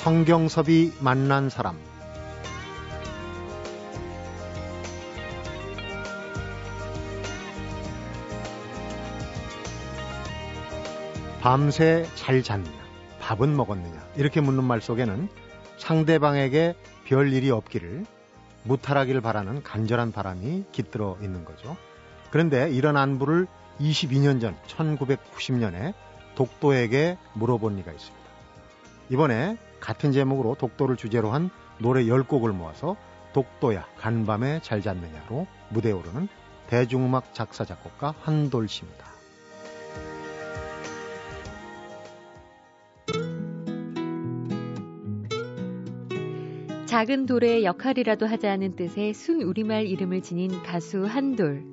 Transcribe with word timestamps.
성경섭이 0.00 0.94
만난 1.00 1.50
사람 1.50 1.78
밤새 11.42 12.06
잘 12.14 12.42
잤느냐 12.42 12.72
밥은 13.20 13.54
먹었느냐 13.54 14.06
이렇게 14.16 14.40
묻는 14.40 14.64
말 14.64 14.80
속에는 14.80 15.28
상대방에게 15.76 16.76
별 17.04 17.30
일이 17.34 17.50
없기를 17.50 18.06
무탈하기를 18.62 19.20
바라는 19.20 19.62
간절한 19.62 20.12
바람이 20.12 20.64
깃들어 20.72 21.18
있는 21.20 21.44
거죠. 21.44 21.76
그런데 22.30 22.70
이런 22.70 22.96
안부를 22.96 23.46
22년 23.78 24.40
전 24.40 24.56
1990년에 24.66 25.92
독도에게 26.36 27.18
물어본 27.34 27.76
리가 27.76 27.92
있습니다. 27.92 28.30
이번에 29.10 29.58
같은 29.80 30.12
제목으로 30.12 30.54
독도를 30.54 30.96
주제로 30.96 31.30
한 31.30 31.50
노래 31.78 32.04
10곡을 32.04 32.52
모아서 32.52 32.96
독도야 33.32 33.86
간밤에 33.96 34.60
잘 34.62 34.82
잤느냐로 34.82 35.46
무대에 35.70 35.92
오르는 35.92 36.28
대중음악 36.68 37.34
작사 37.34 37.64
작곡가 37.64 38.14
한돌 38.20 38.68
씨입니다. 38.68 39.10
작은 46.86 47.26
돌의 47.26 47.64
역할이라도 47.64 48.26
하자는 48.26 48.74
뜻의 48.74 49.14
순 49.14 49.42
우리말 49.42 49.86
이름을 49.86 50.22
지닌 50.22 50.50
가수 50.64 51.04
한돌. 51.04 51.64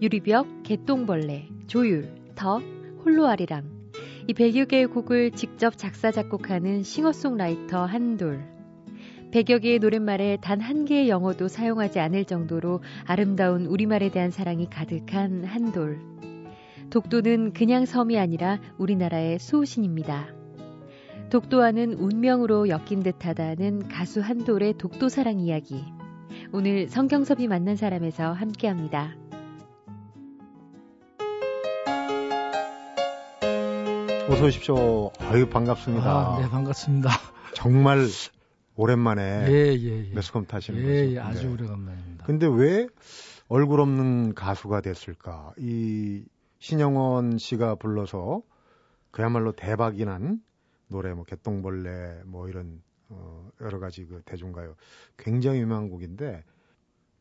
유리벽, 0.00 0.62
개똥벌레, 0.62 1.48
조율, 1.66 2.14
더, 2.36 2.58
홀로아리랑. 3.04 3.81
이 4.28 4.34
100여 4.34 4.68
개의 4.68 4.86
곡을 4.86 5.32
직접 5.32 5.76
작사, 5.76 6.10
작곡하는 6.12 6.82
싱어송라이터 6.82 7.84
한돌. 7.84 8.44
100여 9.32 9.62
개의 9.62 9.78
노랫말에 9.78 10.38
단 10.40 10.60
한 10.60 10.84
개의 10.84 11.08
영어도 11.08 11.48
사용하지 11.48 11.98
않을 11.98 12.24
정도로 12.26 12.82
아름다운 13.04 13.66
우리말에 13.66 14.10
대한 14.10 14.30
사랑이 14.30 14.68
가득한 14.70 15.44
한돌. 15.44 15.98
독도는 16.90 17.52
그냥 17.52 17.86
섬이 17.86 18.18
아니라 18.18 18.60
우리나라의 18.78 19.38
수호신입니다. 19.38 20.28
독도와는 21.30 21.94
운명으로 21.94 22.68
엮인 22.68 23.02
듯하다는 23.02 23.88
가수 23.88 24.20
한돌의 24.20 24.74
독도 24.76 25.08
사랑 25.08 25.40
이야기. 25.40 25.82
오늘 26.52 26.88
성경섭이 26.88 27.48
만난 27.48 27.74
사람에서 27.76 28.32
함께합니다. 28.32 29.21
어서 34.32 34.46
오십시오. 34.46 35.12
아유 35.18 35.48
반갑습니다. 35.48 36.36
아, 36.36 36.40
네 36.40 36.48
반갑습니다. 36.48 37.10
정말 37.54 38.06
오랜만에 38.76 39.46
예, 39.48 39.76
예, 39.76 40.08
예. 40.08 40.14
매스컴 40.14 40.46
타시는 40.46 40.80
예, 40.80 40.84
거죠. 41.04 41.12
예, 41.14 41.18
아주 41.18 41.46
네. 41.46 41.52
오래간만입니다. 41.52 42.24
근데 42.24 42.46
왜 42.46 42.86
얼굴 43.48 43.80
없는 43.80 44.34
가수가 44.34 44.80
됐을까? 44.80 45.52
이 45.58 46.24
신영원 46.58 47.36
씨가 47.38 47.74
불러서 47.74 48.42
그야말로 49.10 49.52
대박이 49.52 50.04
난 50.06 50.40
노래 50.88 51.12
뭐 51.12 51.24
개똥벌레 51.24 52.22
뭐 52.24 52.48
이런 52.48 52.80
어 53.10 53.48
여러 53.60 53.78
가지 53.78 54.06
그 54.06 54.22
대중가요 54.24 54.76
굉장히 55.18 55.60
유명한 55.60 55.90
곡인데 55.90 56.42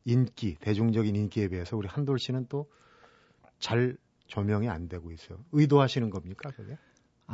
인기 0.06 0.56
대중적인 0.62 1.16
인기에 1.16 1.50
비해서 1.50 1.76
우리 1.76 1.88
한돌 1.88 2.20
씨는 2.20 2.48
또 2.48 2.68
잘 3.60 3.96
조명이 4.28 4.68
안 4.70 4.88
되고 4.90 5.12
있어요. 5.12 5.38
의도하시는 5.52 6.10
겁니까 6.10 6.50
그게? 6.56 6.78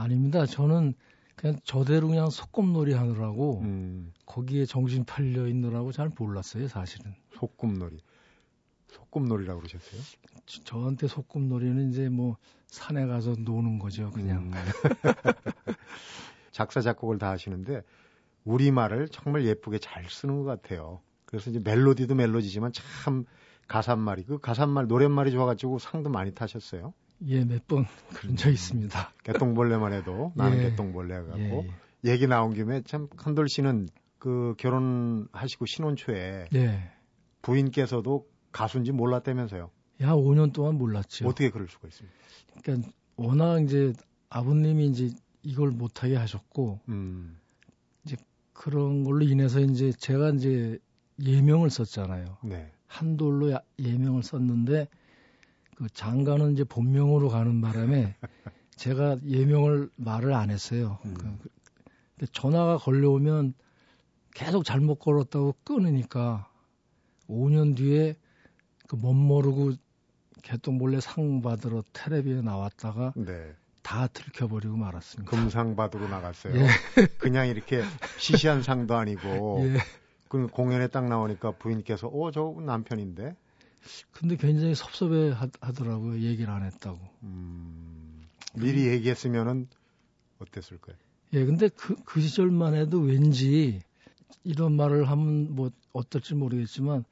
아닙니다. 0.01 0.45
저는 0.45 0.93
그냥 1.35 1.59
저대로 1.63 2.07
그냥 2.07 2.29
소꿉놀이 2.29 2.93
하느라고 2.93 3.61
음, 3.61 4.13
거기에 4.25 4.65
정신 4.65 5.03
팔려 5.05 5.47
있느라고 5.47 5.91
잘 5.91 6.09
몰랐어요, 6.17 6.67
사실은. 6.67 7.13
소꿉놀이. 7.33 7.97
소꿉놀이라고 8.87 9.59
그러셨어요? 9.61 10.01
저- 10.45 10.63
저한테 10.63 11.07
소꿉놀이는 11.07 11.89
이제 11.91 12.09
뭐 12.09 12.37
산에 12.67 13.05
가서 13.05 13.35
노는 13.37 13.79
거죠, 13.79 14.09
그냥. 14.11 14.43
음. 14.45 14.51
작사 16.51 16.81
작곡을 16.81 17.17
다 17.17 17.29
하시는데 17.29 17.83
우리 18.45 18.71
말을 18.71 19.09
정말 19.09 19.45
예쁘게 19.45 19.79
잘 19.79 20.09
쓰는 20.09 20.37
것 20.39 20.45
같아요. 20.45 21.01
그래서 21.25 21.49
이제 21.49 21.59
멜로디도 21.59 22.15
멜로디지만 22.15 22.71
참 22.73 23.25
가사말이 23.67 24.23
그 24.23 24.39
가사말 24.39 24.87
노랫말이 24.87 25.31
좋아가지고 25.31 25.77
상도 25.79 26.09
많이 26.09 26.33
타셨어요. 26.33 26.93
예, 27.25 27.43
몇 27.45 27.65
번 27.67 27.85
그런 28.13 28.35
적 28.35 28.49
음. 28.49 28.53
있습니다. 28.53 29.13
개똥벌레만 29.23 29.93
해도 29.93 30.31
나는 30.35 30.59
예. 30.59 30.69
개똥벌레 30.69 31.15
갖고 31.23 31.65
예, 32.05 32.11
얘기 32.11 32.27
나온 32.27 32.53
김에 32.53 32.81
참 32.83 33.07
한돌 33.17 33.49
씨는 33.49 33.89
그 34.19 34.53
결혼하시고 34.57 35.65
신혼 35.65 35.95
초에 35.95 36.47
예. 36.53 36.57
예. 36.59 36.91
부인께서도 37.41 38.27
가수인지 38.51 38.91
몰랐다면서요. 38.91 39.69
야, 40.01 40.11
5년 40.11 40.53
동안 40.53 40.75
몰랐죠. 40.77 41.27
어떻게 41.27 41.49
그럴 41.49 41.67
수가 41.67 41.87
있습니까? 41.87 42.15
그러니까 42.61 42.89
워낙 43.15 43.61
이제 43.63 43.93
아버님이 44.29 44.87
이제 44.87 45.09
이걸 45.43 45.71
못하게 45.71 46.15
하셨고 46.15 46.79
음, 46.89 47.37
그런 48.53 49.03
걸로 49.03 49.23
인해서 49.23 49.59
이제 49.59 49.91
제가 49.91 50.31
이제 50.31 50.79
예명을 51.23 51.69
썼잖아요. 51.69 52.37
네. 52.43 52.71
한돌로 52.87 53.51
야- 53.51 53.61
예명을 53.79 54.23
썼는데 54.23 54.87
그 55.77 55.87
장가는 55.93 56.53
이제 56.53 56.63
본명으로 56.63 57.29
가는 57.29 57.61
바람에 57.61 58.15
제가 58.75 59.17
예명을 59.27 59.89
말을 59.95 60.33
안 60.33 60.49
했어요. 60.49 60.97
음. 61.05 61.13
그- 61.13 61.49
근데 62.17 62.31
전화가 62.33 62.77
걸려오면 62.77 63.53
계속 64.33 64.63
잘못 64.65 64.95
걸었다고 64.95 65.53
끊으니까 65.63 66.49
5년 67.29 67.75
뒤에 67.77 68.15
그 68.87 68.95
멋 68.95 69.13
모르고 69.13 69.73
개똥벌레 70.41 70.99
상 71.01 71.41
받으러 71.41 71.83
텔레비에 71.93 72.41
나왔다가 72.41 73.13
네. 73.15 73.53
다 73.83 74.07
들켜버리고 74.07 74.77
말았습니다. 74.77 75.29
금상받으러 75.29 76.07
나갔어요. 76.07 76.53
예. 76.55 76.65
그냥 77.19 77.47
이렇게 77.49 77.83
시시한 78.17 78.63
상도 78.63 78.95
아니고 78.95 79.59
예. 79.67 79.77
그 80.29 80.47
공연에 80.47 80.87
딱 80.87 81.05
나오니까 81.07 81.51
부인께서 81.51 82.07
어 82.07 82.31
저 82.31 82.55
남편인데 82.65 83.35
근데 84.11 84.35
굉장히 84.35 84.75
섭섭해 84.75 85.31
하, 85.31 85.47
하더라고요. 85.61 86.19
얘기를 86.21 86.51
안 86.51 86.63
했다고. 86.63 86.99
음, 87.23 88.27
미리 88.55 88.87
얘기했으면은 88.87 89.67
어땠을 90.39 90.77
거예요? 90.79 90.99
예, 91.33 91.45
근데 91.45 91.69
그, 91.69 91.95
그 92.05 92.21
시절만 92.21 92.73
해도 92.73 92.99
왠지 92.99 93.81
이런 94.43 94.73
말을 94.73 95.09
하면 95.09 95.53
뭐 95.55 95.71
어떨지 95.93 96.35
모르겠지만 96.35 97.03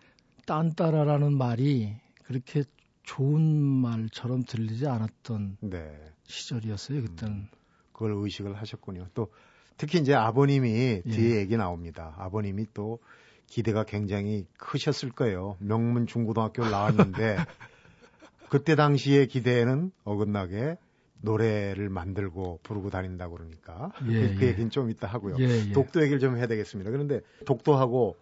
딴따라라는 0.45 1.37
말이 1.37 1.95
그렇게 2.23 2.63
좋은 3.03 3.41
말처럼 3.41 4.43
들리지 4.43 4.87
않았던 4.87 5.57
네, 5.61 5.95
시절이었어요, 6.23 7.01
그때는. 7.03 7.47
그걸 7.91 8.13
의식을 8.13 8.55
하셨군요. 8.55 9.07
또 9.13 9.31
특히 9.77 9.99
이제 9.99 10.13
아버님이 10.13 10.69
예. 10.69 11.01
뒤에 11.01 11.37
얘기 11.37 11.57
나옵니다. 11.57 12.15
아버님이 12.17 12.67
또 12.73 12.99
기대가 13.47 13.83
굉장히 13.83 14.45
크셨을 14.57 15.11
거예요. 15.11 15.57
명문 15.59 16.07
중고등학교를 16.07 16.72
나왔는데 16.72 17.38
그때 18.50 18.75
당시의 18.75 19.28
기대에는 19.28 19.91
어긋나게 20.03 20.78
노래를 21.22 21.89
만들고 21.89 22.59
부르고 22.63 22.89
다닌다고 22.89 23.35
그러니까 23.35 23.91
예, 24.07 24.29
그, 24.29 24.35
그 24.35 24.45
예. 24.45 24.50
얘기는 24.50 24.69
좀 24.69 24.89
이따 24.89 25.07
하고요. 25.07 25.38
예, 25.39 25.67
예. 25.67 25.72
독도 25.72 26.01
얘기를 26.01 26.19
좀 26.19 26.38
해야 26.38 26.47
되겠습니다. 26.47 26.91
그런데 26.91 27.22
독도하고 27.45 28.17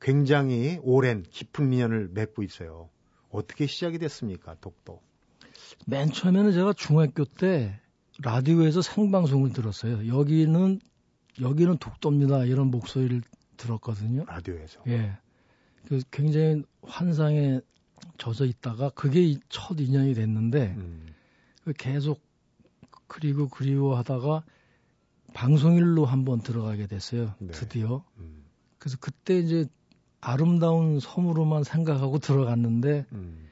굉장히 0.00 0.78
오랜 0.82 1.22
깊은 1.22 1.72
인연을 1.72 2.10
맺고 2.12 2.42
있어요. 2.42 2.88
어떻게 3.30 3.66
시작이 3.66 3.98
됐습니까, 3.98 4.54
독도? 4.60 5.00
맨 5.86 6.10
처음에는 6.10 6.52
제가 6.52 6.72
중학교 6.74 7.24
때 7.24 7.80
라디오에서 8.22 8.82
생방송을 8.82 9.52
들었어요. 9.52 10.06
여기는 10.06 10.80
여기는 11.40 11.78
독도입니다. 11.78 12.44
이런 12.44 12.70
목소리를 12.70 13.22
들었거든요. 13.56 14.24
라디오에서. 14.26 14.80
예. 14.88 15.16
그 15.86 16.00
굉장히 16.10 16.62
환상에 16.82 17.60
젖어 18.18 18.44
있다가 18.44 18.90
그게 18.90 19.22
이- 19.22 19.40
첫 19.48 19.78
인연이 19.80 20.14
됐는데 20.14 20.74
음, 20.76 21.06
그 21.64 21.72
계속 21.72 22.20
그리고 23.06 23.48
그리워하다가 23.48 24.44
방송일로 25.34 26.04
한번 26.04 26.40
들어가게 26.40 26.86
됐어요. 26.86 27.34
네. 27.38 27.52
드디어. 27.52 28.04
음, 28.18 28.44
그래서 28.78 28.96
그때 29.00 29.38
이제 29.38 29.66
아름다운 30.20 31.00
섬으로만 31.00 31.64
생각하고 31.64 32.18
들어갔는데 32.18 33.06
음, 33.12 33.48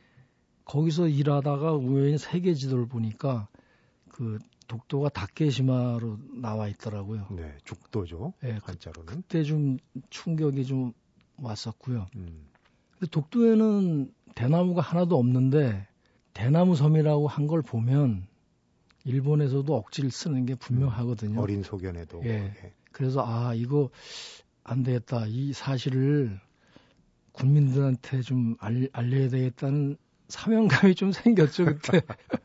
거기서 0.64 1.08
일하다가 1.08 1.72
우연히 1.74 2.18
세계 2.18 2.54
지도를 2.54 2.86
보니까 2.86 3.48
그 4.08 4.38
독도가 4.72 5.10
다케시마로 5.10 6.18
나와 6.40 6.66
있더라고요. 6.68 7.26
네, 7.30 7.54
죽도죠. 7.64 8.32
예, 8.44 8.54
그, 8.54 8.60
한자로는. 8.64 9.04
그때 9.06 9.42
좀 9.42 9.76
충격이 10.08 10.64
좀 10.64 10.94
왔었고요. 11.36 12.08
음, 12.16 12.46
근데 12.92 13.10
독도에는 13.10 14.10
대나무가 14.34 14.80
하나도 14.80 15.18
없는데 15.18 15.86
대나무 16.32 16.74
섬이라고 16.74 17.28
한 17.28 17.46
걸 17.48 17.60
보면 17.60 18.26
일본에서도 19.04 19.74
억지를 19.74 20.10
쓰는 20.10 20.46
게 20.46 20.54
분명하거든요. 20.54 21.38
어린 21.38 21.62
소견에도. 21.62 22.22
예. 22.24 22.28
예. 22.64 22.72
그래서 22.92 23.22
아 23.26 23.52
이거 23.52 23.90
안 24.64 24.82
되겠다. 24.84 25.26
이 25.26 25.52
사실을 25.52 26.40
국민들한테 27.32 28.22
좀 28.22 28.56
알, 28.58 28.88
알려야 28.92 29.28
되겠다는 29.28 29.98
사명감이 30.28 30.94
좀 30.94 31.12
생겼죠 31.12 31.66
그때. 31.66 32.00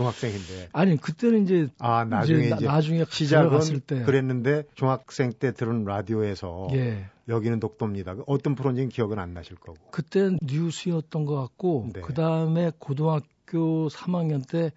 중학생인데. 0.00 0.70
아니 0.72 0.96
그때는 0.96 1.44
이제 1.44 1.68
아 1.78 2.04
나중에 2.04 2.46
이제, 2.46 2.56
이제 2.56 2.66
나중에 2.66 3.04
시작은 3.08 3.80
때 3.80 4.02
그랬는데 4.02 4.64
중학생 4.74 5.32
때 5.32 5.52
들은 5.52 5.84
라디오에서 5.84 6.68
예. 6.72 7.06
여기는 7.28 7.60
독도입니다. 7.60 8.16
어떤 8.26 8.54
프로인지는 8.54 8.88
기억은 8.88 9.18
안 9.18 9.34
나실 9.34 9.56
거고. 9.56 9.78
그때 9.90 10.30
뉴스였던 10.42 11.26
것 11.26 11.36
같고 11.36 11.90
네. 11.92 12.00
그 12.00 12.14
다음에 12.14 12.72
고등학교 12.78 13.88
3학년 13.88 14.46
때 14.48 14.72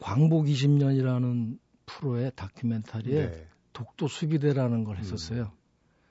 광복 0.00 0.46
20년이라는 0.46 1.58
프로의 1.86 2.32
다큐멘터리에 2.36 3.30
네. 3.30 3.46
독도 3.72 4.08
수비대라는 4.08 4.84
걸 4.84 4.98
했었어요. 4.98 5.50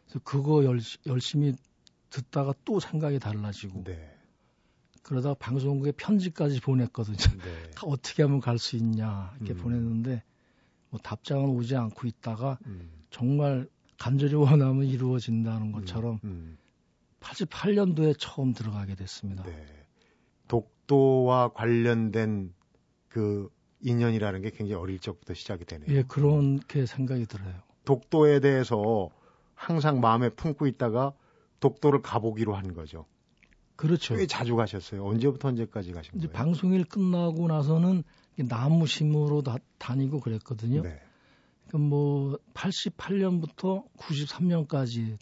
그래서 0.05 0.19
그거 0.23 0.63
열, 0.65 0.79
열심히 1.07 1.53
듣다가 2.09 2.53
또 2.65 2.79
생각이 2.79 3.19
달라지고 3.19 3.83
네. 3.85 4.12
그러다가 5.03 5.35
방송국에 5.35 5.91
편지까지 5.91 6.61
보냈거든요. 6.61 7.17
네. 7.17 7.71
어떻게 7.83 8.23
하면 8.23 8.39
갈 8.39 8.57
수 8.57 8.77
있냐 8.77 9.33
이렇게 9.39 9.53
음. 9.53 9.63
보냈는데 9.63 10.23
뭐 10.89 10.99
답장은 11.01 11.49
오지 11.49 11.75
않고 11.75 12.07
있다가 12.07 12.57
음. 12.65 12.89
정말 13.09 13.67
간절히 13.99 14.35
원하면 14.35 14.85
이루어진다는 14.85 15.71
것처럼 15.71 16.19
음. 16.23 16.57
88년도에 17.19 18.15
처음 18.17 18.53
들어가게 18.53 18.95
됐습니다. 18.95 19.43
네. 19.43 19.65
독도와 20.47 21.49
관련된 21.49 22.53
그 23.07 23.49
인연이라는 23.81 24.41
게 24.41 24.49
굉장히 24.49 24.81
어릴 24.81 24.99
적부터 24.99 25.33
시작이 25.33 25.65
되네요. 25.65 25.93
예, 25.95 26.03
그렇게 26.03 26.85
생각이 26.85 27.25
들어요. 27.25 27.53
독도에 27.85 28.39
대해서 28.39 29.09
항상 29.55 29.99
마음에 29.99 30.29
품고 30.29 30.67
있다가 30.67 31.13
독도를 31.59 32.01
가보기로 32.01 32.53
한 32.55 32.73
거죠. 32.73 33.05
그렇죠. 33.75 34.15
꽤 34.15 34.27
자주 34.27 34.55
가셨어요. 34.55 35.05
언제부터 35.05 35.49
언제까지 35.49 35.91
가신 35.93 36.13
거예요? 36.13 36.31
방송일 36.31 36.85
끝나고 36.85 37.47
나서는 37.47 38.03
나무 38.47 38.87
심으로 38.87 39.41
다, 39.41 39.57
다니고 39.77 40.19
그랬거든요. 40.19 40.81
네. 40.81 41.01
그럼 41.67 41.89
뭐 41.89 42.37
88년부터 42.53 43.83
93년까지 43.97 45.17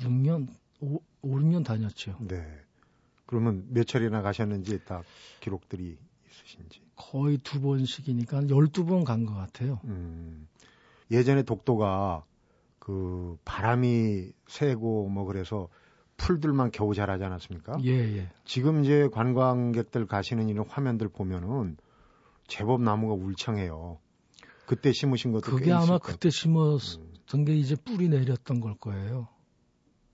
6년, 0.00 0.48
5, 0.80 0.96
5 1.22 1.36
6년 1.36 1.64
다녔죠. 1.64 2.16
네. 2.20 2.44
그러면 3.26 3.64
몇 3.70 3.86
차례나 3.86 4.22
가셨는지 4.22 4.80
딱 4.84 5.04
기록들이 5.40 5.98
있으신지. 6.28 6.80
거의 6.96 7.38
두 7.38 7.60
번씩이니까 7.60 8.36
한 8.38 8.46
12번 8.46 9.04
간 9.04 9.26
것 9.26 9.34
같아요. 9.34 9.80
음. 9.84 10.48
예전에 11.10 11.42
독도가 11.42 12.24
그 12.78 13.36
바람이 13.44 14.32
세고 14.48 15.08
뭐 15.08 15.24
그래서 15.24 15.68
풀들만 16.16 16.70
겨우 16.72 16.94
자라지 16.94 17.24
않았습니까? 17.24 17.78
예, 17.84 17.90
예. 17.90 18.30
지금 18.44 18.84
이제 18.84 19.08
관광객들 19.12 20.06
가시는 20.06 20.48
이런 20.48 20.66
화면들 20.68 21.08
보면은 21.08 21.76
제법 22.46 22.82
나무가 22.82 23.14
울창해요. 23.14 23.98
그때 24.66 24.92
심으신 24.92 25.32
것도 25.32 25.42
그게 25.42 25.66
꽤 25.66 25.72
아마 25.72 25.98
그때 25.98 26.30
심었던 26.30 27.00
음. 27.34 27.44
게 27.44 27.54
이제 27.54 27.76
뿌리 27.76 28.08
내렸던 28.08 28.60
걸 28.60 28.74
거예요. 28.76 29.28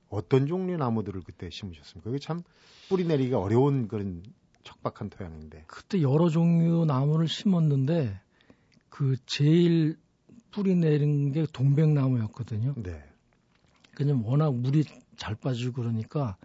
어떤 0.09 0.47
종류의 0.47 0.79
나무들을 0.79 1.23
그때 1.23 1.49
심으셨습니까? 1.51 2.11
그게 2.11 2.19
참 2.19 2.43
뿌리 2.89 3.07
내리기가 3.07 3.39
어려운 3.39 3.89
그런 3.89 4.23
척박한 4.63 5.09
토양인데. 5.09 5.65
그때 5.67 6.03
여러 6.03 6.29
종류 6.29 6.85
나무를 6.85 7.29
심었는데 7.29 8.21
그 8.91 9.17
제일 9.25 9.97
뿌리 10.51 10.75
내린 10.77 11.33
게 11.33 11.47
동백나무였거든요. 11.51 12.75
네. 12.77 13.03
그냥 13.95 14.23
워낙 14.25 14.55
물이 14.55 14.85
잘 15.17 15.35
빠지고 15.35 15.82
그러니까 15.82 16.37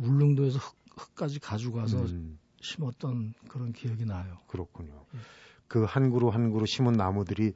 울릉도에서 0.00 0.58
흙, 0.58 0.76
흙까지 0.96 1.40
가져가서 1.40 2.02
음, 2.06 2.38
심었던 2.60 3.34
그런 3.48 3.72
기억이 3.72 4.04
나요. 4.04 4.38
그렇군요. 4.46 4.92
예. 5.14 5.18
그한 5.68 6.10
그루 6.10 6.28
한 6.28 6.52
그루 6.52 6.66
심은 6.66 6.92
나무들이 6.92 7.52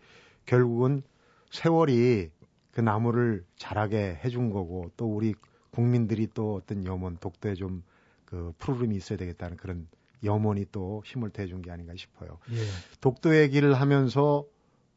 결국은 0.46 1.02
세월이 1.50 2.30
그 2.72 2.80
나무를 2.80 3.44
자라게 3.56 4.20
해준 4.24 4.50
거고 4.50 4.90
또 4.96 5.06
우리 5.06 5.34
국민들이 5.70 6.28
또 6.32 6.56
어떤 6.56 6.84
염원 6.84 7.18
독도에 7.18 7.54
좀 7.54 7.82
그 8.30 8.52
푸르름이 8.58 8.94
있어야 8.94 9.18
되겠다는 9.18 9.56
그런 9.56 9.88
염원이 10.22 10.66
또 10.70 11.02
힘을 11.04 11.30
대준 11.30 11.62
게 11.62 11.72
아닌가 11.72 11.94
싶어요. 11.96 12.38
예. 12.52 12.62
독도 13.00 13.36
얘기를 13.36 13.74
하면서 13.74 14.44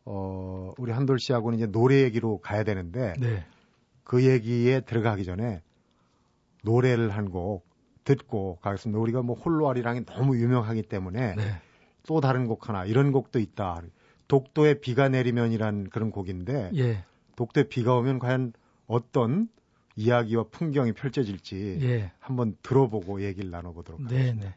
어 0.05 0.73
우리 0.77 0.91
한돌 0.91 1.17
씨하고는 1.19 1.57
이제 1.57 1.65
노래 1.65 2.03
얘기로 2.03 2.39
가야 2.39 2.63
되는데 2.63 3.13
네. 3.19 3.43
그 4.03 4.23
얘기에 4.25 4.81
들어가기 4.81 5.23
전에 5.25 5.61
노래를 6.63 7.09
한 7.11 7.29
곡 7.29 7.65
듣고 8.03 8.57
가겠습니다. 8.61 8.99
우리가 8.99 9.21
뭐 9.21 9.35
홀로아리랑이 9.35 10.05
너무 10.05 10.37
유명하기 10.37 10.83
때문에 10.83 11.35
네. 11.35 11.43
또 12.05 12.19
다른 12.19 12.47
곡 12.47 12.67
하나 12.67 12.83
이런 12.83 13.11
곡도 13.13 13.39
있다. 13.39 13.81
독도에 14.27 14.81
비가 14.81 15.07
내리면이란 15.09 15.89
그런 15.89 16.11
곡인데 16.11 16.71
예. 16.75 17.05
독도에 17.37 17.63
비가 17.69 17.95
오면 17.95 18.19
과연 18.19 18.51
어떤 18.87 19.47
이야기와 19.95 20.45
풍경이 20.51 20.91
펼쳐질지 20.93 21.79
예. 21.81 22.11
한번 22.19 22.57
들어보고 22.61 23.21
얘기를 23.21 23.49
나눠보도록 23.51 24.01
네, 24.01 24.17
하겠습니다. 24.17 24.49
네. 24.49 24.55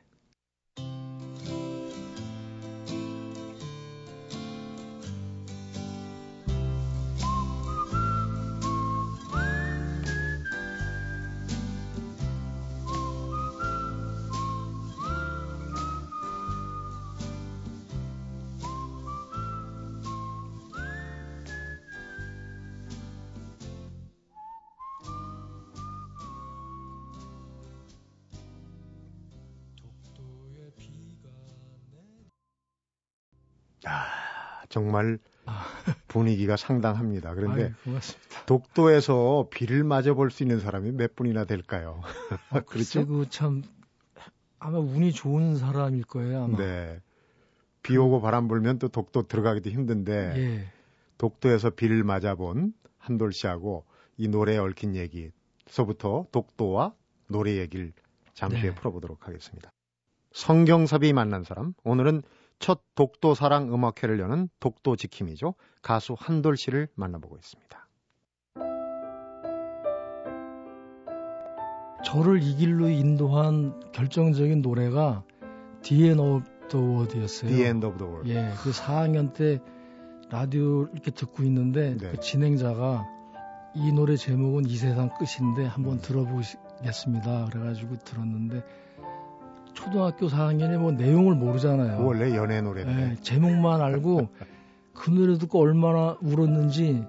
아, 33.86 34.62
정말 34.68 35.18
분위기가 36.08 36.56
상당합니다. 36.56 37.34
그런데 37.34 37.72
아유. 37.86 37.98
독도에서 38.46 39.48
비를 39.50 39.84
맞아 39.84 40.12
볼 40.14 40.30
수 40.30 40.42
있는 40.42 40.58
사람이 40.60 40.92
몇 40.92 41.14
분이나 41.14 41.44
될까요? 41.44 42.00
글쎄, 42.66 43.04
그렇죠? 43.04 43.06
그참 43.06 43.62
아마 44.58 44.78
운이 44.78 45.12
좋은 45.12 45.56
사람일 45.56 46.04
거예요, 46.04 46.44
아마. 46.44 46.56
네. 46.58 47.00
비 47.82 47.96
오고 47.96 48.20
바람 48.20 48.48
불면 48.48 48.78
또 48.80 48.88
독도 48.88 49.28
들어가기도 49.28 49.70
힘든데 49.70 50.32
예. 50.36 50.72
독도에서 51.18 51.70
비를 51.70 52.02
맞아본 52.02 52.72
한돌 52.98 53.32
씨하고 53.32 53.84
이 54.16 54.26
노래에 54.26 54.58
얽힌 54.58 54.96
얘기서부터 54.96 56.26
독도와 56.32 56.94
노래 57.28 57.56
얘기를 57.58 57.92
잠시 58.34 58.56
후에 58.62 58.70
네. 58.70 58.74
풀어보도록 58.74 59.28
하겠습니다. 59.28 59.70
성경섭이 60.32 61.12
만난 61.12 61.44
사람 61.44 61.74
오늘은 61.84 62.22
첫 62.58 62.80
독도 62.94 63.34
사랑 63.34 63.72
음악회를 63.72 64.18
여는 64.18 64.48
독도 64.60 64.96
지킴이죠. 64.96 65.54
가수 65.82 66.16
한돌 66.18 66.56
씨를 66.56 66.88
만나보고 66.94 67.36
있습니다. 67.36 67.86
저를 72.04 72.42
이 72.42 72.54
길로 72.54 72.88
인도한 72.88 73.80
결정적인 73.92 74.62
노래가 74.62 75.24
The 75.82 76.04
End 76.04 76.22
of 76.22 76.44
the 76.70 76.84
World였어요. 76.84 77.50
The 77.50 77.64
End 77.64 77.86
of 77.86 77.98
the 77.98 78.10
World. 78.10 78.30
예, 78.30 78.52
그 78.62 78.70
4학년 78.70 79.32
때 79.32 79.60
라디오 80.30 80.86
이렇게 80.92 81.10
듣고 81.10 81.42
있는데 81.44 81.96
네. 81.96 82.10
그 82.10 82.20
진행자가 82.20 83.04
이 83.74 83.92
노래 83.92 84.16
제목은 84.16 84.66
이 84.66 84.76
세상 84.76 85.10
끝인데 85.18 85.66
한번 85.66 86.00
들어보시겠습니다. 86.00 87.46
그래가지고 87.52 87.96
들었는데 87.98 88.62
초등학교 89.86 90.26
4학년에 90.26 90.78
뭐 90.78 90.90
내용을 90.90 91.34
모르잖아요. 91.34 92.04
원래 92.04 92.34
연애 92.34 92.60
노래인데. 92.60 93.10
예, 93.10 93.14
제목만 93.22 93.80
알고 93.80 94.28
그 94.94 95.10
노래 95.10 95.36
듣고 95.38 95.60
얼마나 95.60 96.16
울었는지 96.22 97.04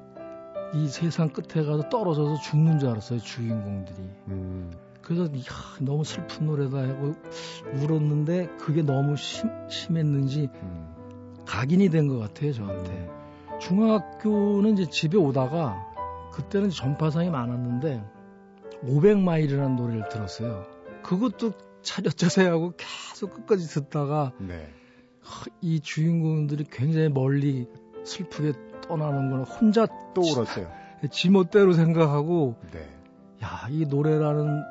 이 0.73 0.87
세상 0.89 1.29
끝에 1.29 1.65
가서 1.65 1.87
떨어져서 1.89 2.35
죽는 2.41 2.79
줄 2.79 2.89
알았어요 2.89 3.19
주인공들이. 3.19 3.97
음, 4.27 4.71
그래서 5.01 5.23
이야, 5.33 5.45
너무 5.79 6.03
슬픈 6.03 6.45
노래다 6.45 6.77
하고 6.77 7.13
울었는데 7.73 8.49
그게 8.59 8.81
너무 8.83 9.15
심, 9.15 9.49
심했는지 9.69 10.49
음, 10.61 10.93
각인이 11.45 11.89
된 11.89 12.09
것 12.09 12.19
같아요 12.19 12.51
저한테. 12.53 13.09
중학교는 13.59 14.73
이제 14.73 14.85
집에 14.89 15.17
오다가 15.17 15.77
그때는 16.33 16.69
전파상이 16.69 17.29
많았는데 17.29 18.03
500마일이라는 18.83 19.75
노래를 19.77 20.09
들었어요. 20.09 20.65
그것도 21.01 21.53
차렷자세하고 21.87 22.73
계속 22.77 23.33
끝까지 23.33 23.67
듣다가 23.67 24.33
네. 24.39 24.69
이 25.61 25.79
주인공들이 25.79 26.65
굉장히 26.71 27.09
멀리 27.09 27.67
슬프게 28.03 28.53
떠나는 28.81 29.29
거는 29.31 29.45
혼자 29.45 29.87
또 30.13 30.21
울었어요. 30.21 30.71
지멋대로 31.11 31.73
생각하고 31.73 32.55
네. 32.71 32.79
야, 33.43 33.67
이 33.69 33.85
노래라는 33.85 34.63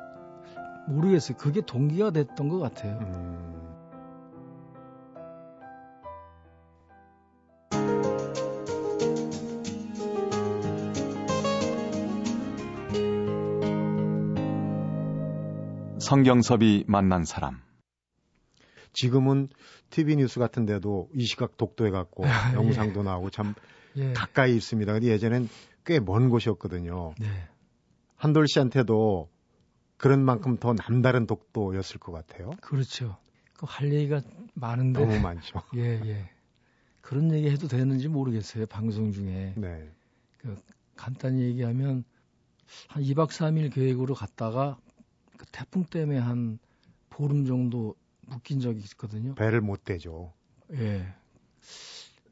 모르겠어요. 0.87 1.37
그게 1.37 1.61
동기가 1.61 2.11
됐던 2.11 2.49
것 2.49 2.59
같아요. 2.59 2.99
음. 3.01 3.66
성경섭이 16.11 16.85
만난 16.87 17.25
사람. 17.25 17.59
지금은 18.93 19.49
TV 19.89 20.15
뉴스 20.15 20.39
같은 20.39 20.65
데도 20.65 21.09
이 21.13 21.25
시각 21.25 21.57
독도에 21.57 21.89
갔고 21.89 22.25
아, 22.25 22.29
예. 22.51 22.55
영상도 22.55 23.03
나오고 23.03 23.29
참 23.29 23.53
예. 23.97 24.13
가까이 24.13 24.55
있습니다. 24.55 24.93
근데 24.93 25.07
예전엔 25.07 25.49
꽤 25.85 25.99
먼 25.99 26.29
곳이었거든요. 26.29 27.13
네. 27.19 27.27
한돌 28.15 28.47
씨한테도 28.47 29.29
그런 29.97 30.23
만큼 30.23 30.55
더 30.55 30.73
남다른 30.73 31.27
독도였을 31.27 31.99
것 31.99 32.13
같아요. 32.13 32.51
그렇죠. 32.61 33.17
그할 33.57 33.91
얘기가 33.91 34.21
많은데 34.53 35.01
너무 35.05 35.19
많죠. 35.19 35.61
예, 35.75 35.99
예. 36.05 36.29
그런 37.01 37.33
얘기 37.33 37.49
해도 37.49 37.67
되는지 37.67 38.07
모르겠어요. 38.07 38.65
방송 38.67 39.11
중에. 39.11 39.55
네. 39.57 39.91
간단히 40.95 41.41
얘기하면 41.41 42.05
한 42.87 43.03
2박 43.03 43.27
3일 43.27 43.73
계획으로 43.73 44.15
갔다가 44.15 44.77
그 44.85 44.86
태풍 45.51 45.85
때문에 45.85 46.17
한 46.19 46.59
보름 47.09 47.45
정도 47.45 47.95
묶인 48.21 48.59
적이 48.59 48.79
있거든요. 48.81 49.35
배를 49.35 49.61
못 49.61 49.83
대죠. 49.83 50.33
예. 50.73 51.07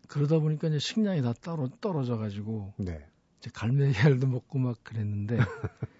그러다 0.07 0.39
보니까 0.39 0.67
이제 0.67 0.79
식량이 0.79 1.22
다 1.22 1.34
따로 1.34 1.69
떨어져 1.81 2.17
가지고 2.17 2.74
네. 2.77 3.05
이제 3.39 3.50
갈매기알도 3.53 4.27
먹고 4.27 4.60
막 4.60 4.84
그랬는데 4.84 5.38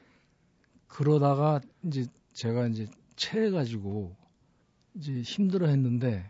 그러다가 0.88 1.60
이제 1.84 2.06
제가 2.34 2.68
이제 2.68 2.88
체해 3.16 3.50
가지고 3.50 4.16
이제 4.96 5.22
힘들어 5.22 5.68
했는데 5.68 6.30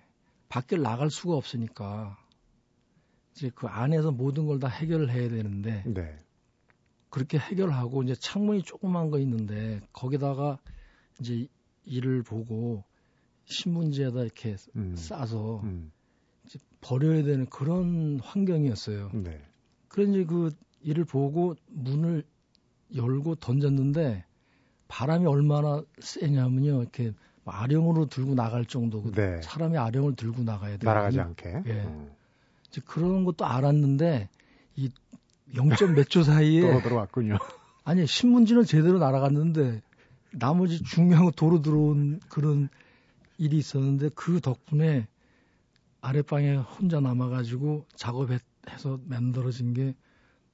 밖에 0.49 0.77
나갈 0.77 1.09
수가 1.11 1.35
없으니까 1.35 2.17
이제 3.35 3.51
그 3.53 3.67
안에서 3.67 4.11
모든 4.11 4.45
걸 4.47 4.59
다 4.59 4.67
해결을 4.67 5.11
해야 5.11 5.29
되는데 5.29 5.83
네. 5.85 6.17
그렇게 7.09 7.37
해결하고 7.37 8.03
이제 8.03 8.15
창문이 8.15 8.63
조그만 8.63 9.09
거 9.11 9.19
있는데 9.19 9.81
거기다가 9.93 10.59
이제 11.19 11.47
일을 11.85 12.23
보고 12.23 12.83
신문지에다 13.45 14.21
이렇게 14.21 14.55
음. 14.75 14.95
싸서 14.95 15.61
음. 15.63 15.91
이제 16.45 16.59
버려야 16.81 17.23
되는 17.23 17.45
그런 17.47 18.19
환경이었어요. 18.21 19.11
네. 19.13 19.41
이제 19.97 20.23
그 20.25 20.51
일을 20.81 21.05
보고 21.05 21.55
문을 21.67 22.23
열고 22.95 23.35
던졌는데 23.35 24.23
바람이 24.87 25.25
얼마나 25.25 25.83
세냐면요. 25.99 26.81
이렇게 26.81 27.13
아령으로 27.45 28.07
들고 28.07 28.35
나갈 28.35 28.65
정도고 28.65 29.11
네. 29.11 29.41
사람이 29.41 29.77
아령을 29.77 30.15
들고 30.15 30.43
나가야 30.43 30.77
돼요. 30.77 30.89
날아가지 30.89 31.19
않게. 31.19 31.63
예. 31.67 31.83
어. 31.85 32.15
이제 32.67 32.81
그런 32.85 33.23
것도 33.23 33.45
알았는데 33.45 34.29
이 34.75 34.89
0점 35.53 35.95
몇초 35.95 36.23
사이에 36.23 36.61
떨어 36.61 36.81
들어왔군요. 36.81 37.37
아니 37.83 38.07
신문지는 38.07 38.63
제대로 38.63 38.97
날아갔는데 38.97 39.81
나머지 40.37 40.83
중요한 40.83 41.25
거 41.25 41.31
도로 41.31 41.61
들어온 41.61 42.19
그런 42.29 42.69
일이 43.37 43.57
있었는데 43.57 44.09
그 44.15 44.39
덕분에 44.41 45.07
아랫방에 46.01 46.55
혼자 46.55 46.99
남아가지고 46.99 47.85
작업해서 47.95 48.99
만들어진 49.05 49.73
게 49.73 49.95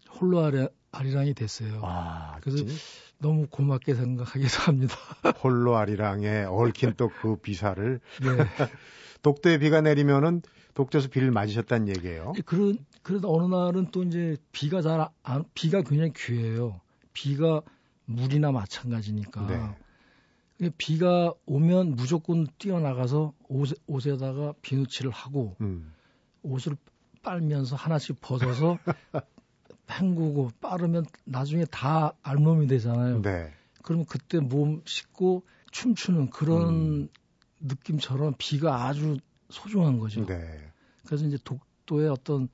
홀로 0.09 0.43
아리, 0.43 0.67
아리랑이 0.91 1.33
됐어요. 1.33 1.81
아, 1.83 2.37
그래서 2.41 2.63
그래서 2.63 2.79
너무 3.19 3.47
고맙게 3.49 3.95
생각하기도 3.95 4.57
합니다. 4.63 4.95
홀로 5.43 5.77
아리랑에 5.77 6.43
얽힌 6.43 6.93
또 6.95 7.09
그 7.09 7.35
비사를 7.37 7.99
네. 8.21 8.27
독도에 9.21 9.59
비가 9.59 9.81
내리면은 9.81 10.41
독도에서 10.73 11.09
비를 11.09 11.31
맞으셨다는 11.31 11.89
얘기예요. 11.89 12.33
그런 12.45 12.77
그러다 13.03 13.27
어느 13.27 13.53
날은 13.53 13.91
또 13.91 14.03
이제 14.03 14.37
비가 14.51 14.81
잘 14.81 15.07
안, 15.23 15.43
비가 15.53 15.81
굉장히 15.81 16.11
귀해요. 16.15 16.81
비가 17.13 17.61
물이나 18.15 18.51
마찬가지니까. 18.51 19.47
네. 19.47 20.71
비가 20.77 21.33
오면 21.45 21.95
무조건 21.95 22.47
뛰어나가서 22.59 23.33
옷에, 23.47 23.75
옷에다가 23.87 24.53
비누칠을 24.61 25.09
하고 25.09 25.55
음. 25.61 25.91
옷을 26.43 26.77
빨면서 27.23 27.75
하나씩 27.75 28.21
벗어서 28.21 28.77
헹구고 29.89 30.51
빠르면 30.61 31.05
나중에 31.25 31.65
다 31.65 32.13
알몸이 32.21 32.67
되잖아요. 32.67 33.21
네. 33.21 33.51
그러면 33.81 34.05
그때 34.05 34.39
몸 34.39 34.81
씻고 34.85 35.43
춤추는 35.71 36.29
그런 36.29 36.69
음. 36.69 37.09
느낌처럼 37.59 38.35
비가 38.37 38.85
아주 38.85 39.17
소중한 39.49 39.99
거죠. 39.99 40.25
네. 40.25 40.71
그래서 41.05 41.25
이제 41.25 41.37
독도의 41.43 42.09
어떤 42.09 42.47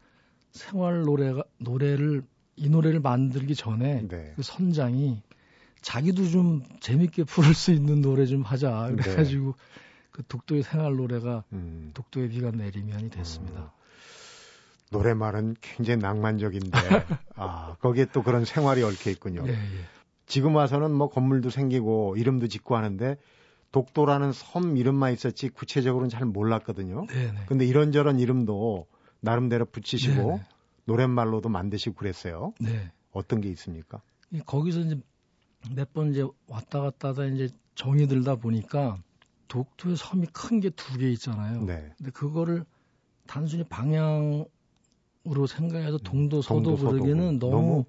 생활 0.52 1.02
노래가 1.02 1.44
노래를 1.60 2.24
이 2.56 2.70
노래를 2.70 3.00
만들기 3.00 3.54
전에 3.54 4.08
네. 4.08 4.34
그 4.36 4.42
선장이 4.42 5.22
자기도 5.88 6.28
좀 6.28 6.64
재밌게 6.82 7.24
부를 7.24 7.54
수 7.54 7.72
있는 7.72 8.02
노래 8.02 8.26
좀 8.26 8.42
하자 8.42 8.90
네. 8.90 9.02
그래가지고 9.02 9.56
그 10.12 10.22
독도의 10.28 10.64
생활 10.64 10.98
노래가 10.98 11.46
음. 11.54 11.92
독도의 11.94 12.28
비가 12.28 12.52
내리면이 12.52 13.10
됐습니다. 13.10 13.72
노래말은 14.92 15.56
굉장히 15.62 16.02
낭만적인데 16.02 16.78
아 17.38 17.78
거기에 17.80 18.08
또 18.12 18.22
그런 18.22 18.44
생활이 18.44 18.84
얽혀 18.84 19.10
있군요. 19.12 19.44
예, 19.48 19.52
예. 19.52 19.86
지금 20.26 20.56
와서는 20.56 20.92
뭐 20.92 21.08
건물도 21.10 21.52
생기고 21.52 22.18
이름도 22.18 22.50
짓고 22.50 22.76
하는데 22.76 23.16
독도라는 23.72 24.34
섬 24.34 24.76
이름만 24.76 25.14
있었지 25.14 25.48
구체적으로는 25.48 26.10
잘 26.10 26.26
몰랐거든요. 26.26 27.06
네, 27.08 27.32
네. 27.32 27.46
근데 27.46 27.66
이런저런 27.66 28.20
이름도 28.20 28.88
나름대로 29.22 29.64
붙이시고 29.64 30.32
네, 30.32 30.36
네. 30.36 30.46
노랫말로도 30.84 31.48
만드시고 31.48 31.96
그랬어요. 31.96 32.52
네. 32.60 32.92
어떤 33.14 33.40
게 33.40 33.48
있습니까? 33.48 34.02
이 34.32 34.42
거기서 34.46 34.82
이제 34.82 35.00
몇 35.76 35.94
번 35.94 36.12
이제 36.12 36.26
왔다 36.48 36.82
갔다 36.82 37.10
하다 37.10 37.26
이제 37.26 37.50
정이 37.76 38.08
들다 38.08 38.36
보니까 38.36 38.98
독도의 39.48 39.98
섬이 39.98 40.28
큰 40.28 40.60
게 40.60 40.70
두 40.72 40.98
개 40.98 41.10
있잖아요. 41.12 41.64
네. 41.64 41.94
근데 41.98 42.12
그거를 42.12 42.66
단순히 43.28 43.64
방향으로 43.64 44.48
생각해서 45.48 45.98
동도 45.98 46.42
서도 46.42 46.64
동도, 46.64 46.78
서도 46.78 46.90
부르기는 46.92 47.40
너무- 47.40 47.52
너무, 47.52 47.86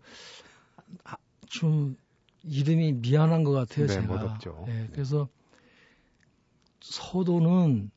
아, 1.04 1.16
좀 1.46 1.96
이름이 2.44 2.94
미안한 2.94 3.44
것 3.44 3.52
같아요. 3.52 3.86
네, 3.86 3.92
제가. 3.94 4.06
멋없죠. 4.06 4.64
예, 4.68 4.88
그래서 4.92 5.28
서도는 6.80 7.90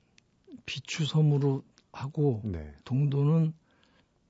비추섬으로 0.65 1.63
하고 1.91 2.41
네. 2.43 2.73
동도는 2.85 3.53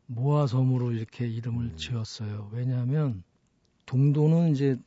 모아섬으로 0.08 0.92
이렇게 0.94 1.28
이름을 1.28 1.66
음. 1.66 1.78
지었어요. 1.78 2.50
왜냐하면 2.52 3.24
동도는 3.86 4.52
이제 4.52 4.78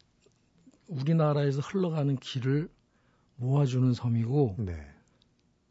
우리나라에서 0.88 1.61
흘러가는 1.61 2.17
길을 2.17 2.69
모아주는 3.37 3.93
섬이고 3.95 4.57
네. 4.59 4.75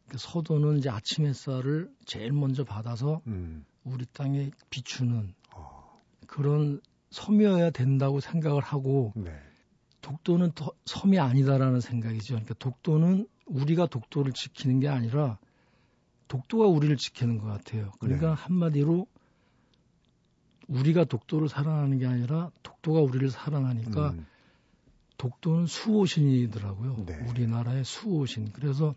그 0.10 0.18
서도는 0.18 0.80
이제 0.80 0.90
아침 0.90 1.26
햇살을 1.26 1.90
제일 2.06 2.34
먼저 2.34 2.64
받아서 2.64 3.22
음. 3.28 3.66
우리 3.84 4.06
땅에 4.14 4.52
비추는 4.70 5.34
어, 5.56 6.02
그런 6.28 6.82
섬이어야 7.12 7.70
된다고 7.72 8.20
생각을 8.20 8.62
하고 8.62 9.14
네. 9.16 9.32
독도는 10.02 10.52
더 10.54 10.72
섬이 10.86 11.20
아니다라는 11.20 11.80
생각이죠. 11.80 12.34
그러니까 12.36 12.54
독도는 12.56 13.28
우리가 13.46 13.88
독도를 13.88 14.34
지키는 14.34 14.80
게 14.80 14.88
아니라 14.88 15.38
독도가 16.28 16.68
우리를 16.68 16.96
지키는 16.98 17.38
것 17.38 17.48
같아요. 17.48 17.92
그러니까 18.00 18.30
네. 18.30 18.34
한마디로 18.34 19.08
우리가 20.68 21.06
독도를 21.06 21.50
사랑하는 21.50 21.98
게 22.00 22.06
아니라 22.06 22.52
독도가 22.64 23.02
우리를 23.02 23.30
사랑하니까 23.30 24.12
음. 24.12 24.26
독도는 25.18 25.68
수호신이더라고요. 25.68 27.06
네. 27.06 27.16
우리나라의 27.30 27.86
수호신. 27.86 28.52
그래서 28.54 28.96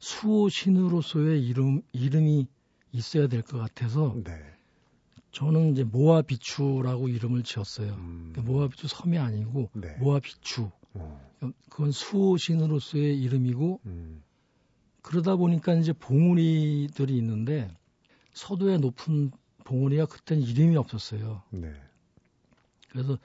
수호신으로서의 0.00 1.44
이름 1.46 1.82
이름이 1.92 2.46
있어야 2.92 3.26
될 3.26 3.42
것 3.42 3.58
같아서 3.58 4.14
네. 4.24 4.32
저는 5.32 5.72
이제 5.72 5.82
모아비추라고 5.84 7.08
이름을 7.08 7.42
지었어요. 7.42 7.92
음. 7.94 8.30
그러니까 8.32 8.52
모아비추 8.52 8.86
섬이 8.88 9.18
아니고 9.18 9.70
네. 9.74 9.96
모아비추. 9.98 10.70
어, 10.94 11.20
그건 11.68 11.90
수호신으로서의 11.90 13.20
이름이고 13.20 13.80
음. 13.86 14.22
그러다 15.02 15.36
보니까 15.36 15.74
이제 15.74 15.92
봉우리들이 15.92 17.16
있는데 17.16 17.68
서도의 18.32 18.78
높은 18.78 19.32
봉우리가 19.64 20.06
그때는 20.06 20.42
이름이 20.42 20.76
없었어요. 20.76 21.42
네. 21.50 21.72
그래서 22.90 23.18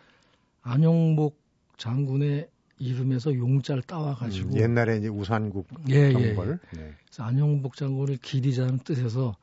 안영복 0.61 1.39
장군의 1.79 2.47
이름에서 2.77 3.33
용자를 3.33 3.81
따와가지고 3.83 4.51
음, 4.51 4.57
옛날에 4.57 4.97
이제 4.97 5.07
우산국 5.07 5.67
예, 5.89 5.95
예, 5.95 6.07
예. 6.09 6.35
정벌. 6.35 6.59
네. 6.75 6.93
그래서 7.05 7.23
안영복 7.23 7.75
장군을 7.75 8.17
기리자는 8.17 8.79
뜻에서 8.79 9.35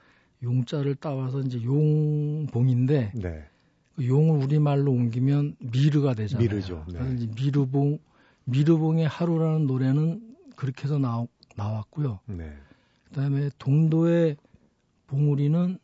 용자를 0.42 0.94
따와서 0.94 1.40
이제 1.40 1.60
용봉인데 1.62 3.12
네. 3.14 3.44
그 3.96 4.06
용을 4.06 4.42
우리말로 4.42 4.92
옮기면 4.92 5.56
미르가 5.58 6.14
되잖아요. 6.14 6.48
미르죠. 6.48 6.84
네. 6.88 6.98
그래서 7.00 7.26
미르봉 7.34 7.98
미르봉의 8.44 9.08
하루라는 9.08 9.66
노래는 9.66 10.36
그렇게 10.54 10.84
해서 10.84 10.98
나오, 10.98 11.26
나왔고요. 11.56 12.20
네. 12.26 12.52
그다음에 13.08 13.50
동도의 13.58 14.36
봉우리는 15.08 15.78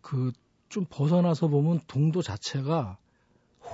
그 0.00 0.30
좀 0.68 0.84
벗어나서 0.88 1.48
보면 1.48 1.80
동도 1.86 2.22
자체가 2.22 2.98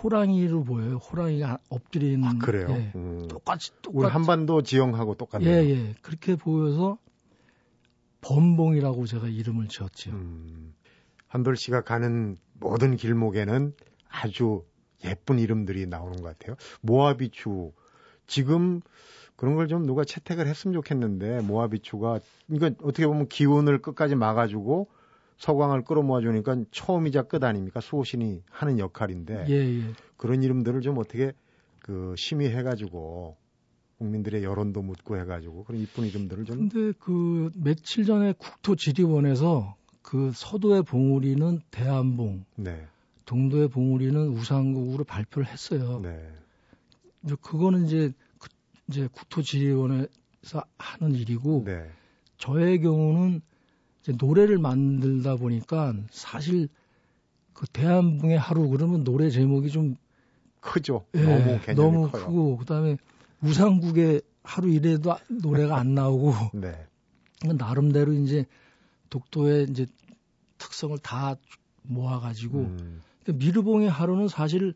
호랑이로 0.02 0.64
보여요. 0.64 0.96
호랑이가 0.96 1.58
엎드려 1.68 2.06
있는 2.08 2.28
아, 2.28 2.34
그래요? 2.38 2.66
예, 2.70 2.92
음. 2.94 3.26
똑같이 3.28 3.70
우리 3.88 3.92
똑같이 3.94 4.12
한반도 4.12 4.62
지형하고 4.62 5.14
똑같네요. 5.14 5.50
예, 5.50 5.70
예. 5.70 5.94
그렇게 6.02 6.36
보여서 6.36 6.98
범봉이라고 8.20 9.06
제가 9.06 9.28
이름을 9.28 9.68
지었죠. 9.68 10.10
음, 10.12 10.74
한돌 11.28 11.56
씨가 11.56 11.82
가는 11.82 12.36
모든 12.54 12.96
길목에는 12.96 13.74
아주 14.08 14.64
예쁜 15.04 15.38
이름들이 15.38 15.86
나오는 15.86 16.22
것 16.22 16.38
같아요. 16.38 16.56
모아비추. 16.80 17.72
지금 18.26 18.80
그런 19.36 19.54
걸 19.56 19.66
좀 19.68 19.84
누가 19.84 20.04
채택을 20.04 20.46
했으면 20.46 20.72
좋겠는데, 20.74 21.40
모아비추가, 21.42 22.20
이거 22.50 22.66
어떻게 22.82 23.06
보면 23.06 23.28
기운을 23.28 23.82
끝까지 23.82 24.14
막아주고 24.14 24.88
서광을 25.44 25.84
끌어모아 25.84 26.22
주니까 26.22 26.56
처음이자 26.70 27.24
끝 27.24 27.44
아닙니까? 27.44 27.82
수호신이 27.82 28.44
하는 28.48 28.78
역할인데, 28.78 29.44
예, 29.50 29.52
예. 29.52 29.92
그런 30.16 30.42
이름들을 30.42 30.80
좀 30.80 30.96
어떻게 30.96 31.32
그 31.80 32.14
심의해 32.16 32.62
가지고 32.62 33.36
국민들의 33.98 34.42
여론도 34.42 34.80
묻고 34.80 35.18
해 35.18 35.26
가지고 35.26 35.64
그런 35.64 35.82
이쁜 35.82 36.06
이름들을 36.06 36.46
좀 36.46 36.68
근데 36.70 36.92
그 36.98 37.50
며칠 37.56 38.06
전에 38.06 38.32
국토지리원에서 38.32 39.76
그 40.00 40.32
서도의 40.34 40.82
봉우리는 40.82 41.60
대한봉, 41.70 42.46
네, 42.56 42.86
동도의 43.26 43.68
봉우리는 43.68 44.28
우상국으로 44.28 45.04
발표를 45.04 45.46
했어요. 45.46 46.00
네, 46.02 46.26
그거는 47.42 47.84
이제 47.84 48.12
그 48.38 48.48
이제 48.88 49.08
국토지리원에서 49.12 50.64
하는 50.78 51.14
일이고 51.14 51.64
네, 51.66 51.90
저의 52.38 52.80
경우는 52.80 53.42
노래를 54.12 54.58
만들다 54.58 55.36
보니까 55.36 55.94
사실 56.10 56.68
그 57.52 57.66
대한봉의 57.66 58.38
하루 58.38 58.68
그러면 58.68 59.04
노래 59.04 59.30
제목이 59.30 59.70
좀 59.70 59.96
크죠. 60.60 61.06
예, 61.14 61.20
너무 61.20 61.60
너무 61.74 62.10
커요. 62.10 62.26
크고 62.26 62.56
그다음에 62.58 62.96
우상국의 63.42 64.22
하루 64.42 64.68
이래도 64.70 65.12
아- 65.12 65.18
노래가 65.28 65.78
안 65.78 65.94
나오고 65.94 66.32
네, 66.54 66.86
나름대로 67.42 68.12
이제 68.12 68.46
독도의 69.10 69.68
이제 69.70 69.86
특성을 70.58 70.96
다 70.98 71.36
모아가지고 71.82 72.58
음, 72.58 73.02
근데 73.24 73.44
미르봉의 73.44 73.88
하루는 73.88 74.28
사실 74.28 74.74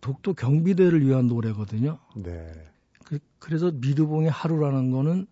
독도 0.00 0.34
경비대를 0.34 1.04
위한 1.06 1.26
노래거든요. 1.26 1.98
네, 2.16 2.52
그, 3.04 3.18
래서 3.48 3.70
미르봉의 3.72 4.30
하루라는 4.30 4.90
거는 4.90 5.26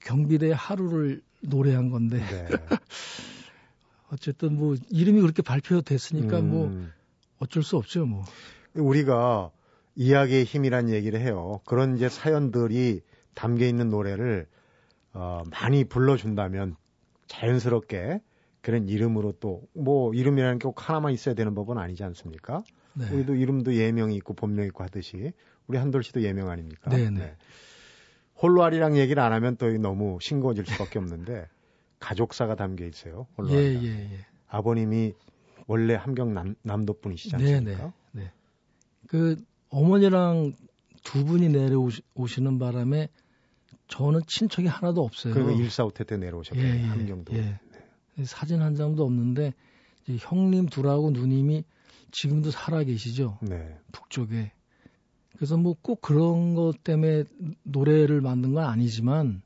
경비대의 0.00 0.54
하루를 0.54 1.22
노래한 1.46 1.90
건데 1.90 2.18
네. 2.18 2.46
어쨌든 4.12 4.56
뭐 4.56 4.76
이름이 4.90 5.20
그렇게 5.20 5.42
발표됐으니까 5.42 6.40
뭐 6.40 6.66
음, 6.68 6.92
어쩔 7.38 7.62
수 7.62 7.76
없죠 7.76 8.06
뭐. 8.06 8.24
우리가 8.74 9.50
이야기의 9.96 10.44
힘이란 10.44 10.90
얘기를 10.90 11.20
해요. 11.20 11.60
그런 11.64 11.96
이제 11.96 12.08
사연들이 12.08 13.00
담겨 13.34 13.66
있는 13.66 13.88
노래를 13.90 14.46
어, 15.12 15.42
많이 15.50 15.84
불러준다면 15.84 16.76
자연스럽게 17.26 18.20
그런 18.60 18.86
이름으로 18.88 19.32
또 19.40 19.62
뭐 19.74 20.12
이름이라는 20.14 20.58
게 20.58 20.64
꼭 20.68 20.88
하나만 20.88 21.12
있어야 21.12 21.34
되는 21.34 21.54
법은 21.54 21.78
아니지 21.78 22.04
않습니까? 22.04 22.62
네. 22.94 23.08
우리도 23.10 23.34
이름도 23.34 23.74
예명이 23.74 24.14
있고 24.16 24.34
본명이 24.34 24.68
있고 24.68 24.84
하듯이 24.84 25.32
우리 25.66 25.78
한돌 25.78 26.02
씨도 26.04 26.22
예명 26.22 26.48
아닙니까? 26.50 26.90
네네. 26.90 27.36
홀로아리랑 28.42 28.96
얘기를 28.98 29.22
안 29.22 29.32
하면 29.32 29.56
또 29.56 29.70
너무 29.78 30.18
싱거워질 30.20 30.66
수밖에 30.66 30.98
없는데 30.98 31.46
가족사가 32.00 32.54
담겨 32.54 32.84
있어요. 32.84 33.26
예, 33.30 33.34
홀로아리랑. 33.42 33.84
예, 33.84 33.88
예. 34.12 34.26
아버님이 34.48 35.14
원래 35.66 35.94
함경 35.94 36.34
남, 36.34 36.54
남도 36.62 37.00
분이시지 37.00 37.36
네, 37.36 37.54
않습니까? 37.54 37.92
네, 38.12 38.22
네. 38.22 38.32
그 39.08 39.36
어머니랑 39.70 40.52
두 41.02 41.24
분이 41.24 41.48
내려오시는 41.48 42.58
바람에 42.58 43.08
저는 43.88 44.20
친척이 44.26 44.68
하나도 44.68 45.02
없어요. 45.02 45.32
그리고 45.34 45.50
일사후퇴 45.50 46.04
때 46.04 46.16
내려오셨거든요. 46.16 46.68
예, 46.68 46.78
예, 46.78 46.84
함경도. 46.84 47.34
예. 47.34 47.58
사진 48.24 48.62
한 48.62 48.74
장도 48.74 49.04
없는데 49.04 49.52
형님 50.18 50.66
둘하고 50.66 51.10
누님이 51.10 51.64
지금도 52.12 52.50
살아 52.50 52.82
계시죠 52.82 53.38
네. 53.42 53.76
북쪽에. 53.92 54.52
그래서 55.36 55.56
뭐 55.56 55.74
꼭 55.82 56.00
그런 56.00 56.54
것 56.54 56.82
때문에 56.82 57.24
노래를 57.62 58.20
만든 58.20 58.54
건 58.54 58.64
아니지만 58.64 59.42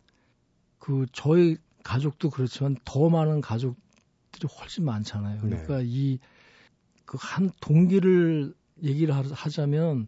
그 0.79 1.07
저희 1.13 1.57
가족도 1.83 2.31
그렇지만 2.31 2.77
더 2.85 3.09
많은 3.11 3.41
가족들이 3.41 4.47
훨씬 4.61 4.85
많잖아요. 4.85 5.43
네. 5.43 5.49
그러니까 5.65 5.81
이그 5.83 7.19
한 7.19 7.51
동기를 7.61 8.55
얘기를 8.83 9.15
하- 9.15 9.23
하자면 9.23 10.07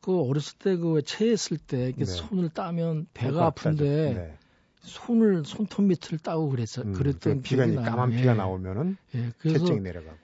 그 0.00 0.18
어렸을 0.20 0.58
때 0.58 0.76
그 0.76 1.02
체했을 1.02 1.58
때 1.58 1.86
이렇게 1.88 2.04
네. 2.04 2.10
손을 2.10 2.48
따면 2.48 3.06
배가 3.14 3.32
꼭 3.32 3.42
아픈데 3.42 4.14
네. 4.14 4.38
손을 4.80 5.44
손톱 5.44 5.84
밑을 5.84 6.18
따고 6.18 6.48
그랬어 6.48 6.82
음, 6.82 6.92
그랬던 6.94 7.36
그 7.36 7.42
피가 7.42 7.64
기억이 7.66 7.76
나요. 7.76 7.90
까만 7.90 8.12
예. 8.14 8.16
피가 8.20 8.34
나오면은 8.34 8.96
예, 9.14 9.30
그래서 9.38 9.58
채증이 9.58 9.80
내려가고. 9.80 10.18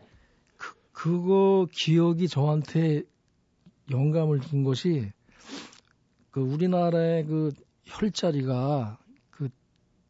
그거 0.93 1.67
기억이 1.73 2.27
저한테 2.29 3.03
영감을 3.91 4.41
준 4.41 4.65
것이 4.65 5.13
그 6.31 6.41
우리나라의 6.41 7.25
그 7.27 7.53
혈자리가 7.85 8.99
그 9.31 9.49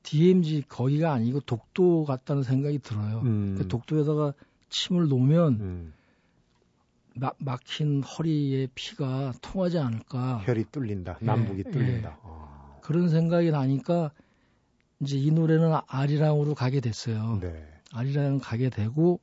DMZ 0.03 0.65
거기가 0.69 1.13
아니고 1.13 1.41
독도 1.41 2.05
같다는 2.05 2.43
생각이 2.43 2.79
들어요. 2.79 3.21
음, 3.25 3.55
그 3.59 3.69
독도에다가 3.69 4.33
침을 4.71 5.09
놓으면 5.09 5.53
음, 5.61 5.93
마- 7.15 7.33
막힌 7.39 8.03
허리에 8.03 8.69
피가 8.75 9.35
통하지 9.41 9.79
않을까 9.79 10.43
혈이 10.45 10.65
뚫린다. 10.73 11.19
예, 11.23 11.25
남북이 11.25 11.65
예. 11.67 11.71
뚫린다. 11.71 12.19
아, 12.23 12.79
그런 12.83 13.09
생각이 13.09 13.51
나니까 13.51 14.11
이제 15.01 15.17
이 15.19 15.31
노래는 15.31 15.73
아리랑으로 15.87 16.55
가게 16.55 16.81
됐어요. 16.81 17.39
네. 17.41 17.67
아리랑 17.93 18.39
가게 18.43 18.71
되고 18.71 19.21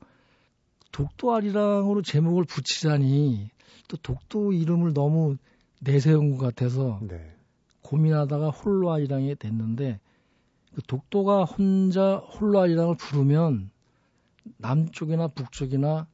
독도 0.92 1.34
아리랑으로 1.34 2.02
제목을 2.02 2.44
붙이자니 2.44 3.50
또 3.88 3.96
독도 3.96 4.52
이름을 4.52 4.94
너무 4.94 5.36
내세운 5.80 6.36
것 6.36 6.44
같아서 6.44 7.00
네. 7.02 7.34
고민하다가 7.82 8.50
홀로 8.50 8.92
아리랑이 8.92 9.36
됐는데 9.36 10.00
그 10.74 10.82
독도가 10.82 11.44
혼자 11.44 12.16
홀로 12.16 12.60
아리랑을 12.60 12.96
부르면 12.96 13.70
남쪽이나 14.56 15.28
북쪽이나 15.28 16.06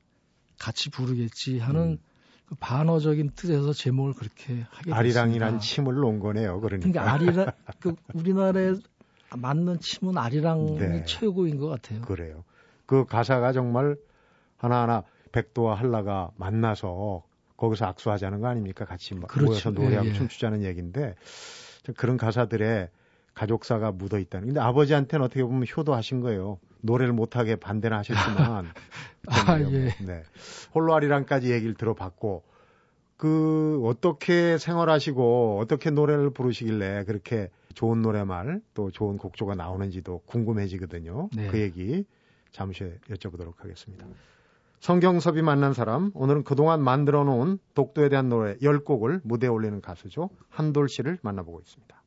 같이 0.58 0.90
부르겠지 0.90 1.58
하는 1.58 1.82
음. 1.82 1.98
그 2.46 2.56
반어적인 2.56 3.30
뜻에서 3.36 3.72
제목을 3.72 4.12
그렇게 4.14 4.66
하게 4.70 4.92
아리랑이란 4.92 5.54
됐습니다. 5.54 5.58
침을 5.58 5.94
놓은 5.94 6.18
거네요. 6.18 6.60
그러니까. 6.60 6.90
그러니까 6.90 7.12
아리랑 7.12 7.46
그 7.80 7.94
우리나라에 8.12 8.74
맞는 9.36 9.78
침은 9.80 10.18
아리랑이 10.18 10.78
네. 10.78 11.04
최고인 11.04 11.58
것 11.58 11.68
같아요. 11.68 12.02
그래요. 12.02 12.44
그 12.86 13.06
가사가 13.06 13.52
정말 13.52 13.96
하나하나 14.56 15.04
백도와 15.30 15.76
한라가 15.76 16.32
만나서 16.36 17.22
거기서 17.60 17.84
악수하자는 17.84 18.40
거 18.40 18.48
아닙니까? 18.48 18.86
같이 18.86 19.14
막 19.14 19.28
그렇죠. 19.28 19.50
모여서 19.50 19.70
노래하고 19.70 20.06
예, 20.06 20.10
예. 20.10 20.14
춤추자는 20.14 20.62
얘기인데 20.62 21.14
참 21.84 21.94
그런 21.94 22.16
가사들에 22.16 22.88
가족사가 23.34 23.92
묻어 23.92 24.18
있다는. 24.18 24.48
근데 24.48 24.60
아버지한테는 24.60 25.24
어떻게 25.24 25.44
보면 25.44 25.64
효도하신 25.76 26.20
거예요. 26.20 26.58
노래를 26.80 27.12
못하게 27.12 27.56
반대는 27.56 27.96
하셨지만. 27.98 28.66
아. 29.28 29.60
예. 29.60 29.94
네. 30.00 30.22
홀로 30.74 30.94
아리랑까지 30.94 31.52
얘기를 31.52 31.74
들어봤고 31.74 32.42
그 33.18 33.82
어떻게 33.84 34.56
생활하시고 34.56 35.60
어떻게 35.60 35.90
노래를 35.90 36.30
부르시길래 36.30 37.04
그렇게 37.04 37.50
좋은 37.74 38.00
노래말 38.00 38.62
또 38.72 38.90
좋은 38.90 39.18
곡조가 39.18 39.54
나오는지도 39.54 40.22
궁금해지거든요. 40.24 41.28
네. 41.36 41.48
그 41.48 41.60
얘기 41.60 42.06
잠시 42.50 42.90
여쭤보도록 43.10 43.58
하겠습니다. 43.58 44.06
성경섭이 44.80 45.42
만난 45.42 45.74
사람 45.74 46.10
오늘은 46.14 46.42
그동안 46.42 46.82
만들어 46.82 47.22
놓은 47.22 47.58
독도에 47.74 48.08
대한 48.08 48.30
노래 48.30 48.56
10곡을 48.56 49.20
무대에 49.24 49.50
올리는 49.50 49.78
가수죠. 49.82 50.30
한돌 50.48 50.88
씨를 50.88 51.18
만나보고 51.20 51.60
있습니다. 51.60 52.02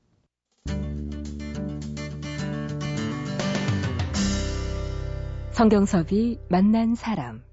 성경섭이 5.52 6.40
만난 6.50 6.96
사람. 6.96 7.44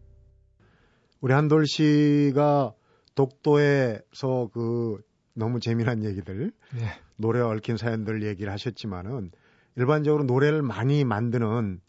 우리 1.20 1.34
한돌 1.34 1.66
씨가 1.66 2.72
독도에서 3.14 4.48
그 4.54 5.02
너무 5.34 5.60
재미난 5.60 6.02
얘기들 6.02 6.50
예. 6.76 6.80
노래와 7.16 7.50
얽힌 7.50 7.76
사연들 7.76 8.22
얘기를 8.22 8.50
하셨지만은 8.50 9.32
일반적으로 9.76 10.24
노래를 10.24 10.62
많이 10.62 11.04
만드는 11.04 11.82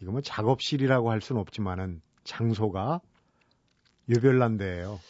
이거 0.00 0.10
뭐 0.10 0.20
작업실이라고 0.20 1.12
할 1.12 1.20
수는 1.20 1.40
없지만은 1.40 2.02
장소가 2.24 3.00
유별난데예요. 4.08 5.00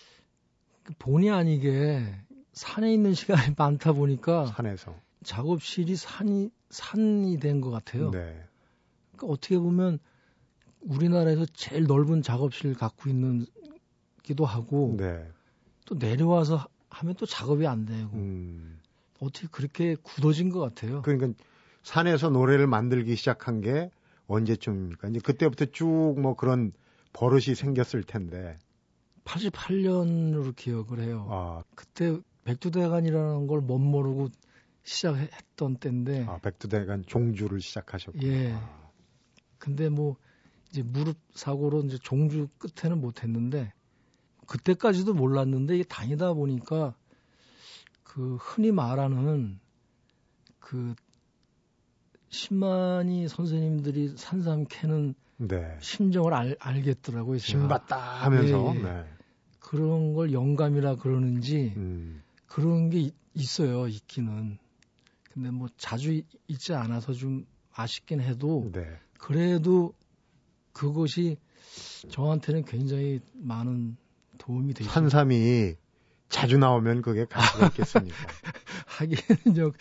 본의 0.98 1.30
아니게 1.30 2.14
산에 2.52 2.92
있는 2.92 3.14
시간이 3.14 3.54
많다 3.56 3.92
보니까 3.92 4.46
산에서. 4.46 4.94
작업실이 5.24 5.96
산이 5.96 6.50
산이 6.70 7.38
된 7.38 7.60
것 7.60 7.70
같아요. 7.70 8.10
네. 8.10 8.44
그러니까 9.12 9.26
어떻게 9.32 9.58
보면 9.58 9.98
우리나라에서 10.80 11.46
제일 11.54 11.84
넓은 11.84 12.22
작업실 12.22 12.74
갖고 12.74 13.08
있는 13.08 13.46
기도 14.22 14.44
하고 14.44 14.94
네. 14.98 15.28
또 15.84 15.94
내려와서 15.94 16.66
하면 16.90 17.14
또 17.14 17.24
작업이 17.26 17.66
안 17.66 17.84
되고 17.86 18.10
음. 18.14 18.80
어떻게 19.20 19.46
그렇게 19.50 19.94
굳어진 20.02 20.50
것 20.50 20.58
같아요. 20.60 21.02
그러니까 21.02 21.32
산에서 21.84 22.30
노래를 22.30 22.66
만들기 22.66 23.14
시작한 23.16 23.60
게 23.60 23.90
언제쯤입니까? 24.26 25.08
이제 25.08 25.20
그때부터 25.20 25.66
쭉 25.66 25.86
뭐 26.18 26.34
그런 26.34 26.72
버릇이 27.12 27.54
생겼을 27.54 28.02
텐데. 28.04 28.58
88년으로 29.24 30.54
기억을 30.56 31.00
해요. 31.00 31.26
아, 31.30 31.62
그때 31.74 32.18
백두대간이라는 32.44 33.46
걸 33.46 33.60
못 33.60 33.78
모르고 33.78 34.28
시작했던 34.84 35.76
때인데 35.76 36.24
아 36.28 36.38
백두대간 36.38 37.04
종주를 37.06 37.60
시작하셨고. 37.60 38.20
예. 38.22 38.52
아, 38.52 38.90
근데 39.58 39.88
뭐 39.88 40.16
이제 40.70 40.82
무릎 40.82 41.16
사고로 41.34 41.84
이제 41.84 41.98
종주 42.02 42.48
끝에는 42.58 43.00
못 43.00 43.22
했는데 43.22 43.72
그때까지도 44.46 45.14
몰랐는데 45.14 45.76
이게 45.76 45.84
다니다 45.84 46.32
보니까 46.32 46.96
그 48.02 48.36
흔히 48.40 48.72
말하는 48.72 49.60
그 50.58 50.94
신만이 52.30 53.28
선생님들이 53.28 54.14
산삼 54.16 54.66
캐는 54.68 55.14
네. 55.48 55.76
심정을 55.80 56.34
알, 56.34 56.56
알겠더라고요. 56.58 57.38
제가. 57.38 57.60
신봤다 57.60 57.96
하면서. 58.24 58.74
예, 58.74 58.78
예. 58.78 58.82
네. 58.82 59.04
그런 59.60 60.12
걸 60.14 60.32
영감이라 60.32 60.96
그러는지 60.96 61.72
음. 61.76 62.22
그런 62.46 62.90
게 62.90 62.98
있, 63.00 63.14
있어요. 63.34 63.88
있기는. 63.88 64.58
근데 65.32 65.50
뭐 65.50 65.68
자주 65.78 66.12
있- 66.12 66.26
있지 66.48 66.74
않아서 66.74 67.12
좀 67.14 67.46
아쉽긴 67.72 68.20
해도 68.20 68.70
네. 68.72 68.86
그래도 69.18 69.94
그것이 70.72 71.38
저한테는 72.10 72.64
굉장히 72.64 73.20
많은 73.34 73.96
도움이 74.38 74.74
되죠. 74.74 74.90
산삼이 74.90 75.74
자주 76.28 76.58
나오면 76.58 77.02
그게 77.02 77.24
가치가 77.24 77.66
있겠습니까? 77.68 78.16
하기에는 78.86 79.54
좀, 79.54 79.72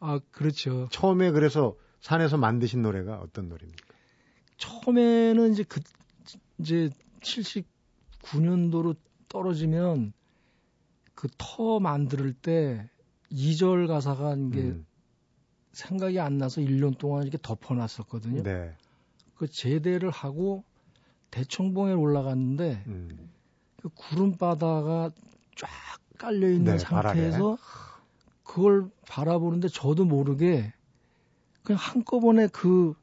아, 0.00 0.20
그렇죠. 0.30 0.88
처음에 0.90 1.30
그래서 1.30 1.76
산에서 2.00 2.36
만드신 2.36 2.82
노래가 2.82 3.18
어떤 3.18 3.48
노래입니까? 3.48 3.91
처음에는 4.62 5.52
이제 5.52 5.64
그, 5.64 5.80
이제 6.58 6.88
79년도로 7.20 8.96
떨어지면 9.28 10.12
그 11.14 11.28
터 11.38 11.80
만들 11.80 12.32
때 12.32 12.88
2절 13.30 13.86
가사가 13.88 14.34
이게 14.34 14.60
음. 14.62 14.86
생각이 15.72 16.20
안 16.20 16.38
나서 16.38 16.60
1년 16.60 16.96
동안 16.98 17.22
이렇게 17.22 17.38
덮어놨었거든요. 17.40 18.42
네. 18.42 18.76
그 19.34 19.48
제대를 19.48 20.10
하고 20.10 20.64
대청봉에 21.30 21.92
올라갔는데 21.92 22.84
음. 22.86 23.30
그 23.80 23.88
구름 23.94 24.36
바다가 24.36 25.10
쫙 25.56 25.68
깔려 26.18 26.48
있는 26.48 26.72
네, 26.72 26.78
상태에서 26.78 27.58
그걸 28.44 28.90
바라보는데 29.08 29.68
저도 29.68 30.04
모르게 30.04 30.72
그냥 31.62 31.78
한꺼번에 31.80 32.48
그 32.48 32.94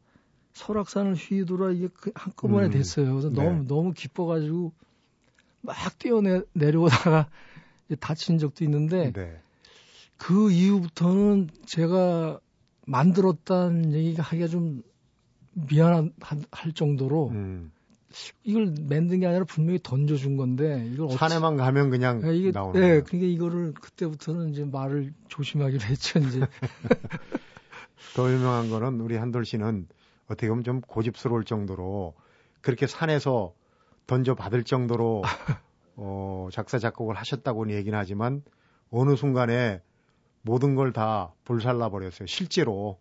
설악산을 0.60 1.16
휘두라 1.16 1.72
이게 1.72 1.88
그 1.94 2.12
한꺼번에 2.16 2.66
음, 2.68 2.72
됐어요. 2.72 3.12
그래서 3.12 3.30
네. 3.30 3.42
너무 3.42 3.66
너무 3.66 3.94
기뻐가지고 3.94 4.74
막 5.62 5.76
뛰어내 5.98 6.42
내려오다가 6.54 7.30
이제 7.88 7.96
다친 7.96 8.38
적도 8.38 8.64
있는데 8.66 9.14
네. 9.14 9.40
그 10.18 10.52
이후부터는 10.52 11.50
제가 11.66 12.40
만들었다는 12.86 13.94
얘기가 13.94 14.22
하기가 14.22 14.48
좀 14.48 14.84
미안할 15.54 16.12
정도로 16.74 17.30
음. 17.30 17.72
이걸 18.44 18.74
만든 18.90 19.20
게 19.22 19.28
아니라 19.28 19.46
분명히 19.46 19.80
던져준 19.82 20.36
건데 20.36 20.90
이걸 20.94 21.06
어찌- 21.08 21.18
산에만 21.20 21.56
가면 21.56 21.90
그냥 21.90 22.22
예, 22.26 22.36
이게 22.36 22.52
나오는 22.52 22.76
예, 22.82 22.88
거예요. 22.88 23.04
그러니까 23.06 23.28
이거를 23.32 23.74
그때부터는 23.76 24.50
이제 24.50 24.66
말을 24.66 25.14
조심하기로 25.30 25.80
했죠 25.88 26.20
이제 26.20 26.42
더 28.16 28.30
유명한 28.30 28.70
거는 28.70 29.00
우리 29.00 29.16
한돌 29.16 29.46
씨는 29.46 29.88
어떻게 30.30 30.48
보면 30.50 30.64
좀 30.64 30.82
고집스러울 30.82 31.44
정도로 31.44 32.14
그렇게 32.62 32.88
산에서 32.88 33.54
던져 34.08 34.36
받을 34.36 34.64
정도로 34.64 35.22
어, 35.96 36.48
작사 36.52 36.80
작곡을 36.80 37.16
하셨다고는 37.16 37.76
얘기는 37.76 37.98
하지만 37.98 38.44
어느 38.92 39.16
순간에 39.16 39.82
모든 40.42 40.76
걸 40.76 40.94
다 40.94 41.34
불살라 41.44 41.90
버렸어요. 41.90 42.26
실제로 42.28 43.00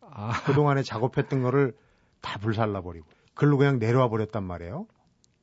아, 0.00 0.32
그동안에 0.44 0.82
작업했던 0.82 1.42
거를 1.42 1.76
다 2.20 2.38
불살라 2.38 2.80
버리고 2.82 3.06
글로 3.34 3.56
그냥 3.58 3.78
내려와 3.78 4.08
버렸단 4.08 4.42
말이에요. 4.44 4.86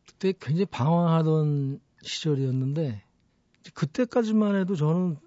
그때 0.08 0.34
굉장히 0.40 0.66
방황하던 0.66 1.80
시절이었는데 2.02 3.04
그때까지만 3.74 4.56
해도 4.56 4.76
저는 4.76 5.18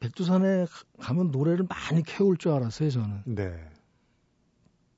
백두산에 0.00 0.64
가- 0.66 0.84
가면 0.98 1.30
노래를 1.30 1.66
많이 1.68 2.02
캐올 2.02 2.36
줄 2.36 2.52
알았어요 2.52 2.90
저는. 2.90 3.22
네. 3.26 3.54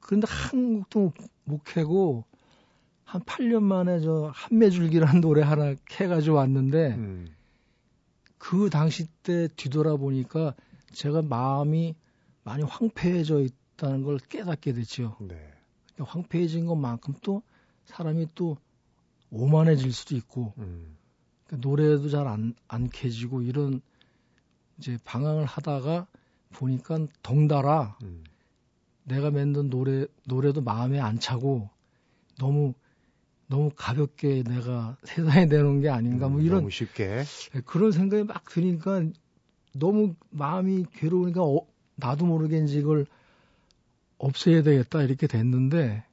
그런데 0.05 0.27
한 0.29 0.81
곡도 0.81 1.01
못, 1.01 1.15
못 1.45 1.65
캐고 1.65 2.25
한 3.05 3.23
8년 3.23 3.63
만에 3.63 4.01
저 4.01 4.31
한매줄기라는 4.35 5.21
노래 5.23 5.41
하나 5.43 5.75
캐가지고 5.87 6.37
왔는데 6.37 6.95
음. 6.95 7.35
그 8.37 8.69
당시 8.69 9.07
때 9.23 9.49
뒤돌아보니까 9.57 10.55
제가 10.93 11.23
마음이 11.23 11.95
많이 12.43 12.63
황폐해져 12.63 13.41
있다는 13.41 14.03
걸 14.03 14.19
깨닫게 14.19 14.75
됐죠. 14.75 15.17
네. 15.23 15.37
황폐해진 15.99 16.67
것만큼 16.67 17.15
또 17.23 17.43
사람이 17.87 18.29
또 18.35 18.59
오만해질 19.31 19.91
수도 19.93 20.17
있고 20.17 20.53
음. 20.59 20.97
그러니까 21.47 21.67
노래도 21.67 22.11
잘 22.11 22.27
안 22.27 22.55
안 22.69 22.91
캐지고 22.91 23.41
이런 23.41 23.81
이제 24.79 24.99
방황을 25.05 25.47
하다가 25.47 26.07
보니까 26.53 27.07
덩달아 27.23 27.97
음. 28.03 28.25
내가 29.05 29.31
만든 29.31 29.71
노래 29.71 30.07
노래도 30.25 30.61
마음에 30.61 30.99
안 30.99 31.19
차고 31.19 31.69
너무 32.39 32.75
너무 33.47 33.71
가볍게 33.77 34.43
내가 34.43 34.97
세상에 35.05 35.47
내놓은 35.47 35.81
게 35.81 35.89
아닌가 35.91 36.29
뭐 36.29 36.41
음, 36.41 36.45
이런 36.45 36.59
너무 36.61 36.71
쉽게 36.71 37.25
그런 37.67 37.93
생각이 37.93 38.25
막 38.25 38.45
드니까 38.47 39.05
너무 39.73 40.15
마음이 40.31 40.87
괴로우니까 40.93 41.43
어, 41.45 41.67
나도 41.97 42.27
모르게 42.27 42.59
이제 42.59 42.79
이걸 42.79 43.07
없애야 44.19 44.63
되겠다 44.63 45.03
이렇게 45.03 45.27
됐는데 45.27 46.05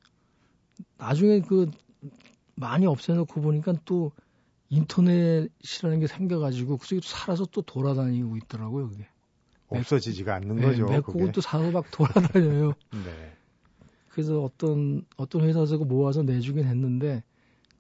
나중에 0.98 1.42
그 1.42 1.72
많이 2.56 2.86
없애놓고 2.86 3.42
보니까 3.42 3.74
또 3.86 4.12
인터넷이라는 4.70 6.00
게 6.00 6.08
생겨가지고 6.08 6.78
그 6.78 6.88
속에 6.88 7.02
또 7.02 7.08
살아서 7.08 7.46
또 7.46 7.62
돌아다니고 7.62 8.38
있더라고요 8.38 8.90
그게. 8.90 9.08
없어지지가 9.72 10.36
않는 10.36 10.58
네, 10.58 10.62
거죠. 10.64 10.86
메꾸고. 10.88 11.32
또막 11.32 11.92
돌아다녀요. 11.92 12.74
네. 12.92 13.34
그래서 14.10 14.44
어떤 14.44 15.06
어떤 15.18 15.44
회사에서 15.44 15.78
그 15.78 15.84
모아서 15.84 16.22
내주긴 16.22 16.66
했는데 16.66 17.24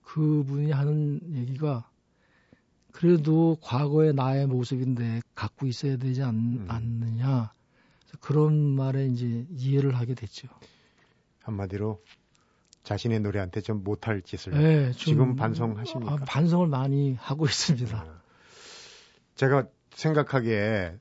그분이 0.03 0.71
하는 0.71 1.19
얘기가 1.33 1.89
그래도 2.91 3.57
과거의 3.61 4.13
나의 4.13 4.47
모습인데 4.47 5.21
갖고 5.35 5.65
있어야 5.65 5.97
되지 5.97 6.23
않, 6.23 6.35
음. 6.35 6.65
않느냐 6.67 7.51
그런 8.19 8.53
말에 8.53 9.07
이제 9.07 9.45
이해를 9.49 9.95
하게 9.95 10.13
됐죠. 10.13 10.47
한마디로 11.41 12.01
자신의 12.83 13.21
노래한테 13.21 13.61
좀 13.61 13.83
못할 13.83 14.21
짓을 14.21 14.53
네, 14.53 14.91
좀, 14.91 15.13
지금 15.13 15.35
반성하십니까? 15.35 16.13
아, 16.13 16.17
반성을 16.17 16.67
많이 16.67 17.13
하고 17.15 17.45
있습니다. 17.45 17.97
아, 17.97 18.21
제가 19.35 19.67
생각하기에 19.93 20.97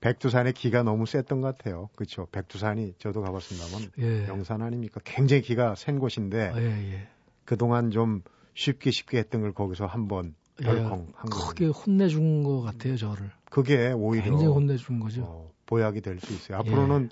백두산의 0.00 0.52
기가 0.52 0.82
너무 0.82 1.06
셌던 1.06 1.40
것 1.40 1.56
같아요. 1.56 1.88
그렇죠. 1.96 2.26
백두산이 2.30 2.94
저도 2.98 3.22
가봤습니다만 3.22 3.90
예, 4.00 4.28
영산 4.28 4.62
아닙니까? 4.62 5.00
굉장히 5.04 5.42
기가 5.42 5.74
센 5.74 5.98
곳인데 5.98 6.48
아, 6.54 6.60
예, 6.60 6.92
예. 6.92 7.08
그동안 7.44 7.90
좀 7.90 8.22
쉽게 8.54 8.90
쉽게 8.90 9.18
했던 9.18 9.40
걸 9.40 9.52
거기서 9.52 9.86
한번 9.86 10.34
예, 10.60 10.64
덜컹 10.64 11.08
한 11.14 11.30
거. 11.30 11.48
크게 11.48 11.66
혼내준 11.66 12.42
것 12.44 12.62
같아요 12.62 12.96
저를. 12.96 13.30
그게 13.50 13.92
오히려 13.92 14.24
굉장히 14.24 14.46
혼내준 14.52 15.00
거죠. 15.00 15.22
어, 15.24 15.52
보약이 15.66 16.00
될 16.02 16.18
수 16.20 16.32
있어요. 16.32 16.58
예. 16.58 16.60
앞으로는 16.60 17.10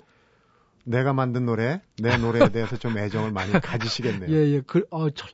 내가 0.83 1.13
만든 1.13 1.45
노래, 1.45 1.81
내 1.99 2.15
노래에 2.17 2.49
대해서 2.49 2.77
좀 2.77 2.97
애정을 2.97 3.31
많이 3.31 3.51
가지시겠네요. 3.59 4.29
예, 4.31 4.53
예. 4.55 4.61
그, 4.61 4.85
어, 4.91 5.09
저- 5.09 5.27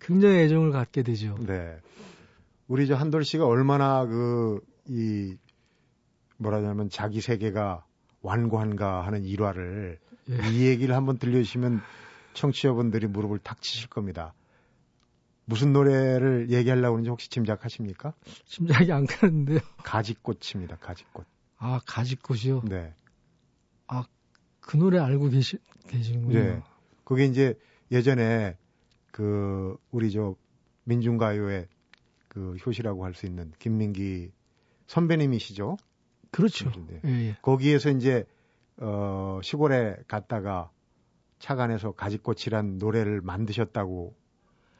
굉장히 0.00 0.36
애정을 0.38 0.70
갖게 0.72 1.02
되죠. 1.02 1.36
네. 1.46 1.76
우리 2.68 2.86
저 2.86 2.94
한돌 2.94 3.24
씨가 3.24 3.46
얼마나 3.46 4.06
그, 4.06 4.60
이, 4.88 5.36
뭐라 6.44 6.58
하냐면 6.58 6.88
자기 6.90 7.20
세계가 7.20 7.84
완고한가 8.22 9.04
하는 9.06 9.24
일화를 9.24 9.98
예. 10.30 10.50
이 10.50 10.66
얘기를 10.66 10.94
한번 10.94 11.18
들려주시면 11.18 11.80
청취자분들이 12.34 13.06
무릎을 13.08 13.38
탁 13.38 13.60
치실 13.60 13.88
겁니다. 13.88 14.34
무슨 15.44 15.72
노래를 15.72 16.50
얘기하려고 16.50 16.96
하는지 16.96 17.10
혹시 17.10 17.28
짐작하십니까? 17.28 18.14
짐작이 18.46 18.90
안 18.92 19.06
가는데요. 19.06 19.58
가지꽃입니다. 19.82 20.76
가지꽃. 20.76 21.26
아 21.58 21.80
가지꽃이요. 21.86 22.62
네. 22.68 22.94
아 23.88 24.04
그 24.66 24.78
노래 24.78 24.98
알고 24.98 25.28
계시 25.28 25.58
계시는군요. 25.88 26.38
네. 26.38 26.62
그게 27.04 27.26
이제 27.26 27.54
예전에 27.92 28.56
그 29.12 29.76
우리 29.90 30.10
저 30.10 30.34
민중가요의 30.84 31.68
그 32.28 32.56
효시라고 32.64 33.04
할 33.04 33.14
수 33.14 33.26
있는 33.26 33.52
김민기 33.58 34.32
선배님이시죠? 34.86 35.76
그렇죠. 36.34 36.70
네. 36.88 37.00
예, 37.04 37.10
예. 37.28 37.36
거기에서 37.42 37.90
이제 37.90 38.24
어 38.78 39.38
시골에 39.42 39.96
갔다가 40.08 40.70
차관에서 41.38 41.92
가지꽃이란 41.92 42.78
노래를 42.78 43.20
만드셨다고 43.20 44.14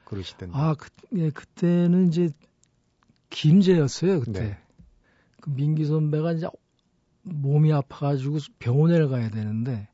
그러시던데. 0.05 0.57
아, 0.57 0.75
그, 0.75 0.89
예, 1.17 1.31
그때는 1.31 2.09
이제 2.09 2.31
김제였어요, 3.31 4.21
그때. 4.21 4.41
네. 4.41 4.59
그 5.41 5.51
민기 5.51 5.85
선배가 5.85 6.33
이제 6.33 6.49
몸이 7.23 7.73
아파가지고 7.73 8.39
병원에 8.59 9.07
가야 9.07 9.31
되는데 9.31 9.89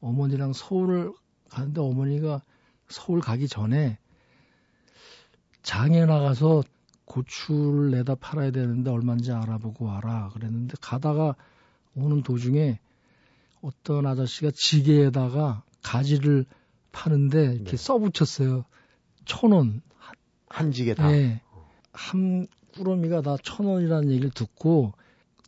어머니랑 0.00 0.52
서울을 0.52 1.12
가는데 1.48 1.80
어머니가 1.80 2.42
서울 2.88 3.20
가기 3.20 3.46
전에 3.46 3.98
장에 5.62 6.06
나가서 6.06 6.64
고추를 7.08 7.90
내다 7.90 8.14
팔아야 8.14 8.50
되는데 8.50 8.90
얼마인지 8.90 9.32
알아보고 9.32 9.86
와라 9.86 10.30
그랬는데 10.34 10.74
가다가 10.80 11.34
오는 11.96 12.22
도중에 12.22 12.78
어떤 13.62 14.06
아저씨가 14.06 14.52
지게에다가 14.54 15.62
가지를 15.82 16.44
파는데 16.92 17.54
이렇게 17.54 17.70
네. 17.72 17.76
써붙였어요. 17.76 18.64
천 19.24 19.52
원. 19.52 19.82
한지게 20.48 20.94
다. 20.94 21.10
네. 21.10 21.40
한 21.92 22.46
꾸러미가 22.74 23.22
다 23.22 23.36
천 23.42 23.66
원이라는 23.66 24.10
얘기를 24.10 24.30
듣고 24.30 24.92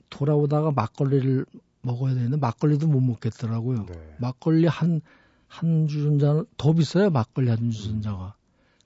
돌아오다가 0.08 0.72
막걸리를 0.72 1.46
먹어야 1.82 2.14
되는데 2.14 2.36
막걸리도 2.36 2.88
못 2.88 3.00
먹겠더라고요. 3.00 3.86
네. 3.86 4.16
막걸리 4.18 4.66
한, 4.66 5.00
한 5.46 5.86
주전자는 5.86 6.46
더 6.56 6.72
비싸요, 6.72 7.10
막걸리 7.10 7.48
한 7.50 7.70
주전자가. 7.70 8.34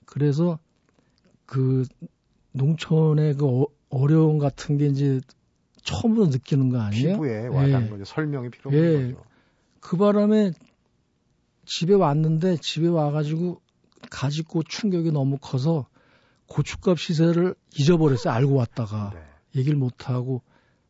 그래서 0.05 0.59
그 1.45 1.85
농촌의 2.55 3.35
그 3.35 3.45
어, 3.47 3.67
어려움 3.89 4.39
같은 4.39 4.77
게 4.77 4.87
이제 4.87 5.19
처음으로 5.83 6.27
느끼는 6.27 6.69
거 6.69 6.79
아니에요? 6.79 7.13
피부에 7.13 7.47
와닿는 7.47 7.85
예. 7.85 7.89
거죠. 7.89 8.05
설명이 8.05 8.49
필요 8.49 8.71
예. 8.73 8.95
없는 8.95 9.15
거죠. 9.15 9.25
그 9.79 9.97
바람에 9.97 10.51
집에 11.65 11.93
왔는데 11.93 12.57
집에 12.57 12.87
와가지고 12.87 13.61
가지고 14.09 14.63
충격이 14.63 15.11
너무 15.11 15.37
커서 15.39 15.87
고춧값 16.47 16.99
시세를 16.99 17.55
잊어버렸어요. 17.77 18.33
알고 18.33 18.55
왔다가 18.55 19.11
네. 19.13 19.59
얘기를 19.59 19.77
못 19.77 20.09
하고 20.09 20.41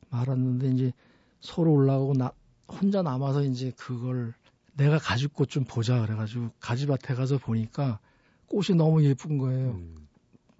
말았는데 0.09 0.67
이제 0.69 0.93
서로 1.39 1.73
올라가고 1.73 2.13
나 2.13 2.31
혼자 2.67 3.01
남아서 3.01 3.43
이제 3.43 3.71
그걸 3.77 4.33
내가 4.73 4.97
가지꽃 4.97 5.49
좀 5.49 5.63
보자 5.63 6.01
그래가지고 6.01 6.51
가지밭에 6.59 7.15
가서 7.15 7.37
보니까 7.37 7.99
꽃이 8.47 8.77
너무 8.77 9.03
예쁜 9.03 9.37
거예요. 9.37 9.71
음, 9.71 10.04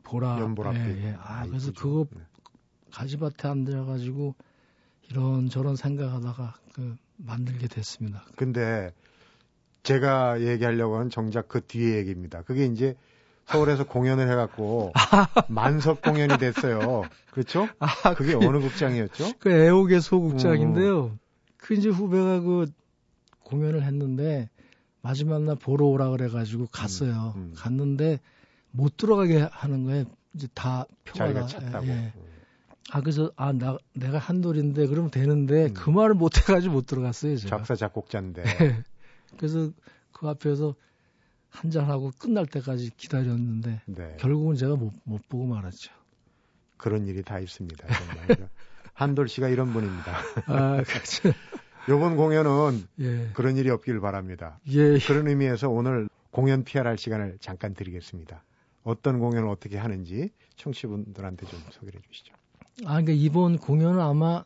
보라. 0.06 0.40
연보라빛. 0.40 0.80
예, 0.80 1.08
예. 1.08 1.18
아, 1.20 1.46
그래서 1.46 1.70
이쁘죠. 1.70 1.82
그거 1.82 2.08
네. 2.16 2.22
가지밭에 2.92 3.48
앉아가지고 3.48 4.36
이런 5.10 5.50
저런 5.50 5.76
생각하다가 5.76 6.56
그 6.74 6.96
만들게 7.18 7.68
됐습니다. 7.68 8.24
근데 8.36 8.92
제가 9.84 10.42
얘기하려고 10.42 10.96
하는 10.96 11.10
정작 11.10 11.48
그 11.48 11.62
뒤에 11.66 11.98
얘기입니다. 11.98 12.42
그게 12.42 12.66
이제 12.66 12.96
서울에서 13.46 13.86
공연을 13.86 14.30
해갖고 14.32 14.94
만석 15.48 16.02
공연이 16.02 16.38
됐어요. 16.38 17.04
그렇죠? 17.32 17.68
아, 17.80 18.14
그게 18.16 18.34
어느 18.34 18.60
극장이었죠? 18.60 19.34
그 19.40 19.52
애옥의 19.52 20.02
소극장인데요. 20.02 21.18
그 21.58 21.74
이제 21.74 21.90
후배가 21.90 22.42
그 22.42 22.72
공연을 23.44 23.84
했는데 23.84 24.50
마지막 25.02 25.44
날 25.44 25.56
보러 25.56 25.86
오라 25.86 26.10
그래가지고 26.10 26.68
갔어요. 26.72 27.34
음, 27.36 27.42
음. 27.42 27.54
갔는데 27.56 28.20
못 28.76 28.98
들어가게 28.98 29.48
하는 29.52 29.84
거예요. 29.86 30.06
이제 30.34 30.48
다 30.54 30.86
표가 31.06 31.46
자기가. 31.48 31.86
예, 31.86 31.90
예. 31.90 32.14
아 32.92 33.02
그래서 33.02 33.32
아 33.36 33.52
나 33.54 33.78
내가 33.94 34.18
한돌인데 34.20 34.88
그러면 34.88 35.10
되는데 35.12 35.66
음. 35.68 35.74
그 35.74 35.90
말을 35.90 36.14
못 36.16 36.38
해가지고 36.38 36.74
못 36.74 36.86
들어갔어요. 36.86 37.38
제가. 37.38 37.58
작사 37.58 37.76
작곡자인데 37.76 38.44
예. 38.62 38.84
그래서 39.38 39.72
그 40.12 40.28
앞에서 40.28 40.76
한잔 41.50 41.86
하고 41.90 42.12
끝날 42.20 42.46
때까지 42.46 42.92
기다렸는데 42.98 43.82
네. 43.86 44.18
결국은 44.20 44.56
제가 44.56 44.76
못, 44.76 44.92
못 45.04 45.28
보고 45.30 45.46
말았죠. 45.46 45.92
그런 46.78 47.08
일이 47.08 47.24
다 47.24 47.40
있습니다. 47.40 47.88
정말. 47.88 48.50
한돌 48.94 49.28
씨가 49.30 49.50
이런 49.50 49.72
분입니다. 49.74 50.18
아 50.48 50.84
그렇죠. 50.84 51.32
이번 51.88 52.18
공연은 52.18 52.88
예. 53.00 53.30
그런 53.34 53.58
일이 53.58 53.70
없길 53.70 54.00
바랍니다. 54.00 54.60
예. 54.68 54.98
그런 55.00 55.28
의미에서 55.28 55.70
오늘 55.70 56.10
공연 56.32 56.64
PR할 56.64 56.98
시간을 56.98 57.38
잠깐 57.40 57.74
드리겠습니다. 57.74 58.44
어떤 58.86 59.20
공연을 59.20 59.50
어떻게 59.50 59.78
하는지 59.78 60.30
청취분들한테 60.56 61.48
좀 61.48 61.60
소개해 61.72 62.00
주시죠. 62.08 62.34
아, 62.86 63.02
그러니까 63.02 63.12
이번 63.14 63.58
공연은 63.58 64.00
아마 64.00 64.46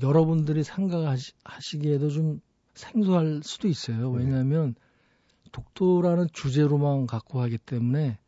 여러분들이 0.00 0.62
생각하시기에도 0.62 2.08
좀 2.10 2.40
생소할 2.74 3.40
수도 3.42 3.68
있어요. 3.68 4.12
네. 4.12 4.24
왜냐하면 4.24 4.74
독도라는 5.52 6.28
주제로만 6.32 7.06
갖고 7.06 7.40
하기 7.42 7.58
때문에 7.58 8.18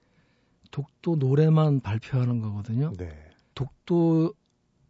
독도 0.70 1.16
노래만 1.16 1.80
발표하는 1.80 2.40
거거든요. 2.40 2.92
네. 2.96 3.12
독도 3.54 4.34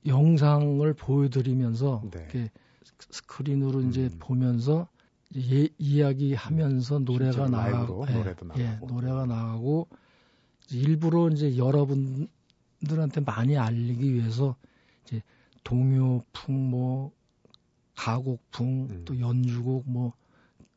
영상을 0.07 0.93
보여드리면서 0.95 2.03
네. 2.11 2.21
이렇게 2.21 2.51
스크린으로 3.11 3.83
이제 3.83 4.05
음. 4.05 4.19
보면서 4.19 4.89
예, 5.37 5.69
이야기하면서 5.79 7.01
노래가 7.01 7.49
나가고 7.49 8.07
라이브로 8.07 8.19
노래도 8.19 8.47
예, 8.57 8.65
나가고. 8.65 8.87
노래가 8.87 9.27
나가고 9.27 9.89
이제 9.91 10.08
일부러 10.71 11.29
이제 11.31 11.57
여러분들한테 11.57 13.21
많이 13.25 13.57
알리기 13.57 14.13
위해서 14.15 14.57
이제 15.05 15.23
동요풍 15.65 16.71
뭐 16.71 17.13
가곡풍 17.97 18.89
음. 18.91 19.03
또 19.05 19.19
연주곡 19.19 19.85
뭐 19.91 20.13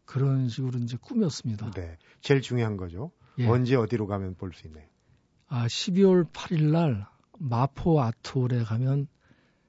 그런 0.06 0.49
식으로 0.49 0.80
이제 0.80 0.97
꾸몄습니다. 0.99 1.71
네. 1.71 1.97
제일 2.21 2.41
중요한 2.41 2.77
거죠. 2.77 3.12
예. 3.39 3.47
언제 3.47 3.75
어디로 3.75 4.08
가면 4.08 4.36
볼 4.36 4.51
수 4.54 4.67
있나요? 4.67 4.86
아 5.47 5.67
12월 5.67 6.32
8일 6.32 6.71
날 6.71 7.06
마포 7.39 8.01
아트홀에 8.01 8.63
가면 8.63 9.08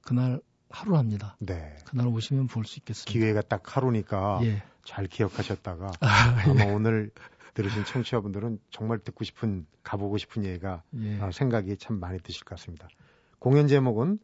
그날 0.01 0.41
하루 0.69 0.97
합니다. 0.97 1.37
네. 1.39 1.75
그날 1.85 2.07
오시면 2.07 2.47
볼 2.47 2.65
수 2.65 2.79
있겠습니다. 2.79 3.11
기회가 3.11 3.41
딱 3.41 3.75
하루니까 3.77 4.39
예. 4.43 4.63
잘 4.83 5.07
기억하셨다가 5.07 5.91
아, 6.01 6.43
아마 6.45 6.65
오늘 6.65 7.11
들으신 7.53 7.85
청취자분들은 7.85 8.59
정말 8.71 8.99
듣고 8.99 9.23
싶은 9.23 9.65
가보고 9.83 10.17
싶은 10.17 10.43
얘기가 10.45 10.83
예. 11.01 11.19
아, 11.19 11.31
생각이 11.31 11.77
참 11.77 11.99
많이 11.99 12.19
드실 12.19 12.43
것 12.43 12.55
같습니다. 12.57 12.87
공연 13.39 13.67
제목은 13.67 14.19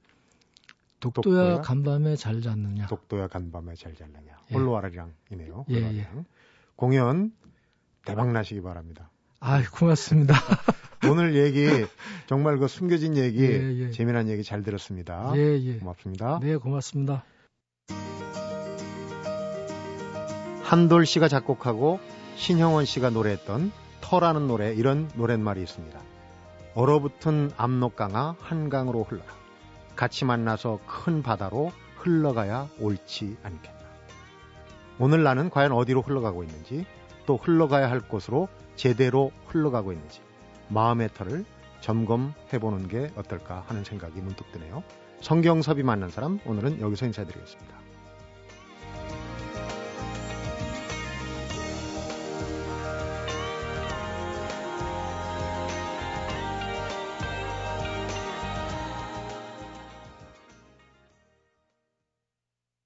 독도야 1.00 1.24
독도야? 1.24 1.62
간밤에 1.62 2.16
잘 2.16 2.42
잤느냐. 2.42 2.88
독도야 2.88 3.28
간밤에 3.28 3.76
잘 3.76 3.96
잘라냐 3.96 4.38
예. 4.52 4.56
홀로아라랑이네요. 4.56 5.66
예, 5.70 5.76
홀로아라랑. 5.76 6.26
공연 6.76 7.32
대박 8.04 8.32
나시기 8.32 8.62
바랍니다. 8.62 9.10
아, 9.40 9.62
고맙습니다. 9.70 10.34
오늘 11.10 11.36
얘기 11.36 11.68
정말 12.28 12.58
그 12.58 12.68
숨겨진 12.68 13.16
얘기 13.16 13.44
예, 13.44 13.86
예. 13.86 13.92
재미난 13.92 14.28
얘기 14.28 14.44
잘 14.44 14.64
들었습니다. 14.64 15.32
예, 15.36 15.58
예. 15.60 15.78
고맙습니다. 15.78 16.40
네, 16.42 16.58
고맙습니다. 16.58 17.24
한돌 20.64 21.06
씨가 21.06 21.28
작곡하고 21.30 22.00
신형원 22.40 22.86
씨가 22.86 23.10
노래했던 23.10 23.74
터라는 24.00 24.48
노래 24.48 24.74
이런 24.74 25.10
노랫말이 25.16 25.62
있습니다. 25.62 26.00
얼어붙은 26.74 27.52
압록강아 27.58 28.38
한강으로 28.40 29.04
흘러라. 29.04 29.26
같이 29.98 30.24
만나서 30.24 30.80
큰 30.88 31.22
바다로 31.22 31.74
흘러가야 31.98 32.70
옳지 32.80 33.36
않겠나. 33.44 33.80
오늘 35.00 35.22
나는 35.22 35.50
과연 35.50 35.74
어디로 35.74 36.02
흘러가고 36.02 36.44
있는지 36.44 36.86
또 37.26 37.36
흘러가야 37.36 37.90
할 37.92 38.00
곳으로 38.00 38.48
제대로 38.78 39.32
흘러가고 39.48 39.92
있는지 39.92 40.22
마음의 40.70 41.10
터를 41.14 41.44
점검해보는 41.82 42.88
게 42.88 43.12
어떨까 43.18 43.66
하는 43.68 43.84
생각이 43.84 44.22
문득 44.22 44.50
드네요. 44.54 44.82
성경섭이 45.20 45.84
만난 45.84 46.10
사람 46.10 46.40
오늘은 46.46 46.80
여기서 46.80 47.06
인사드리겠습니다. 47.06 47.79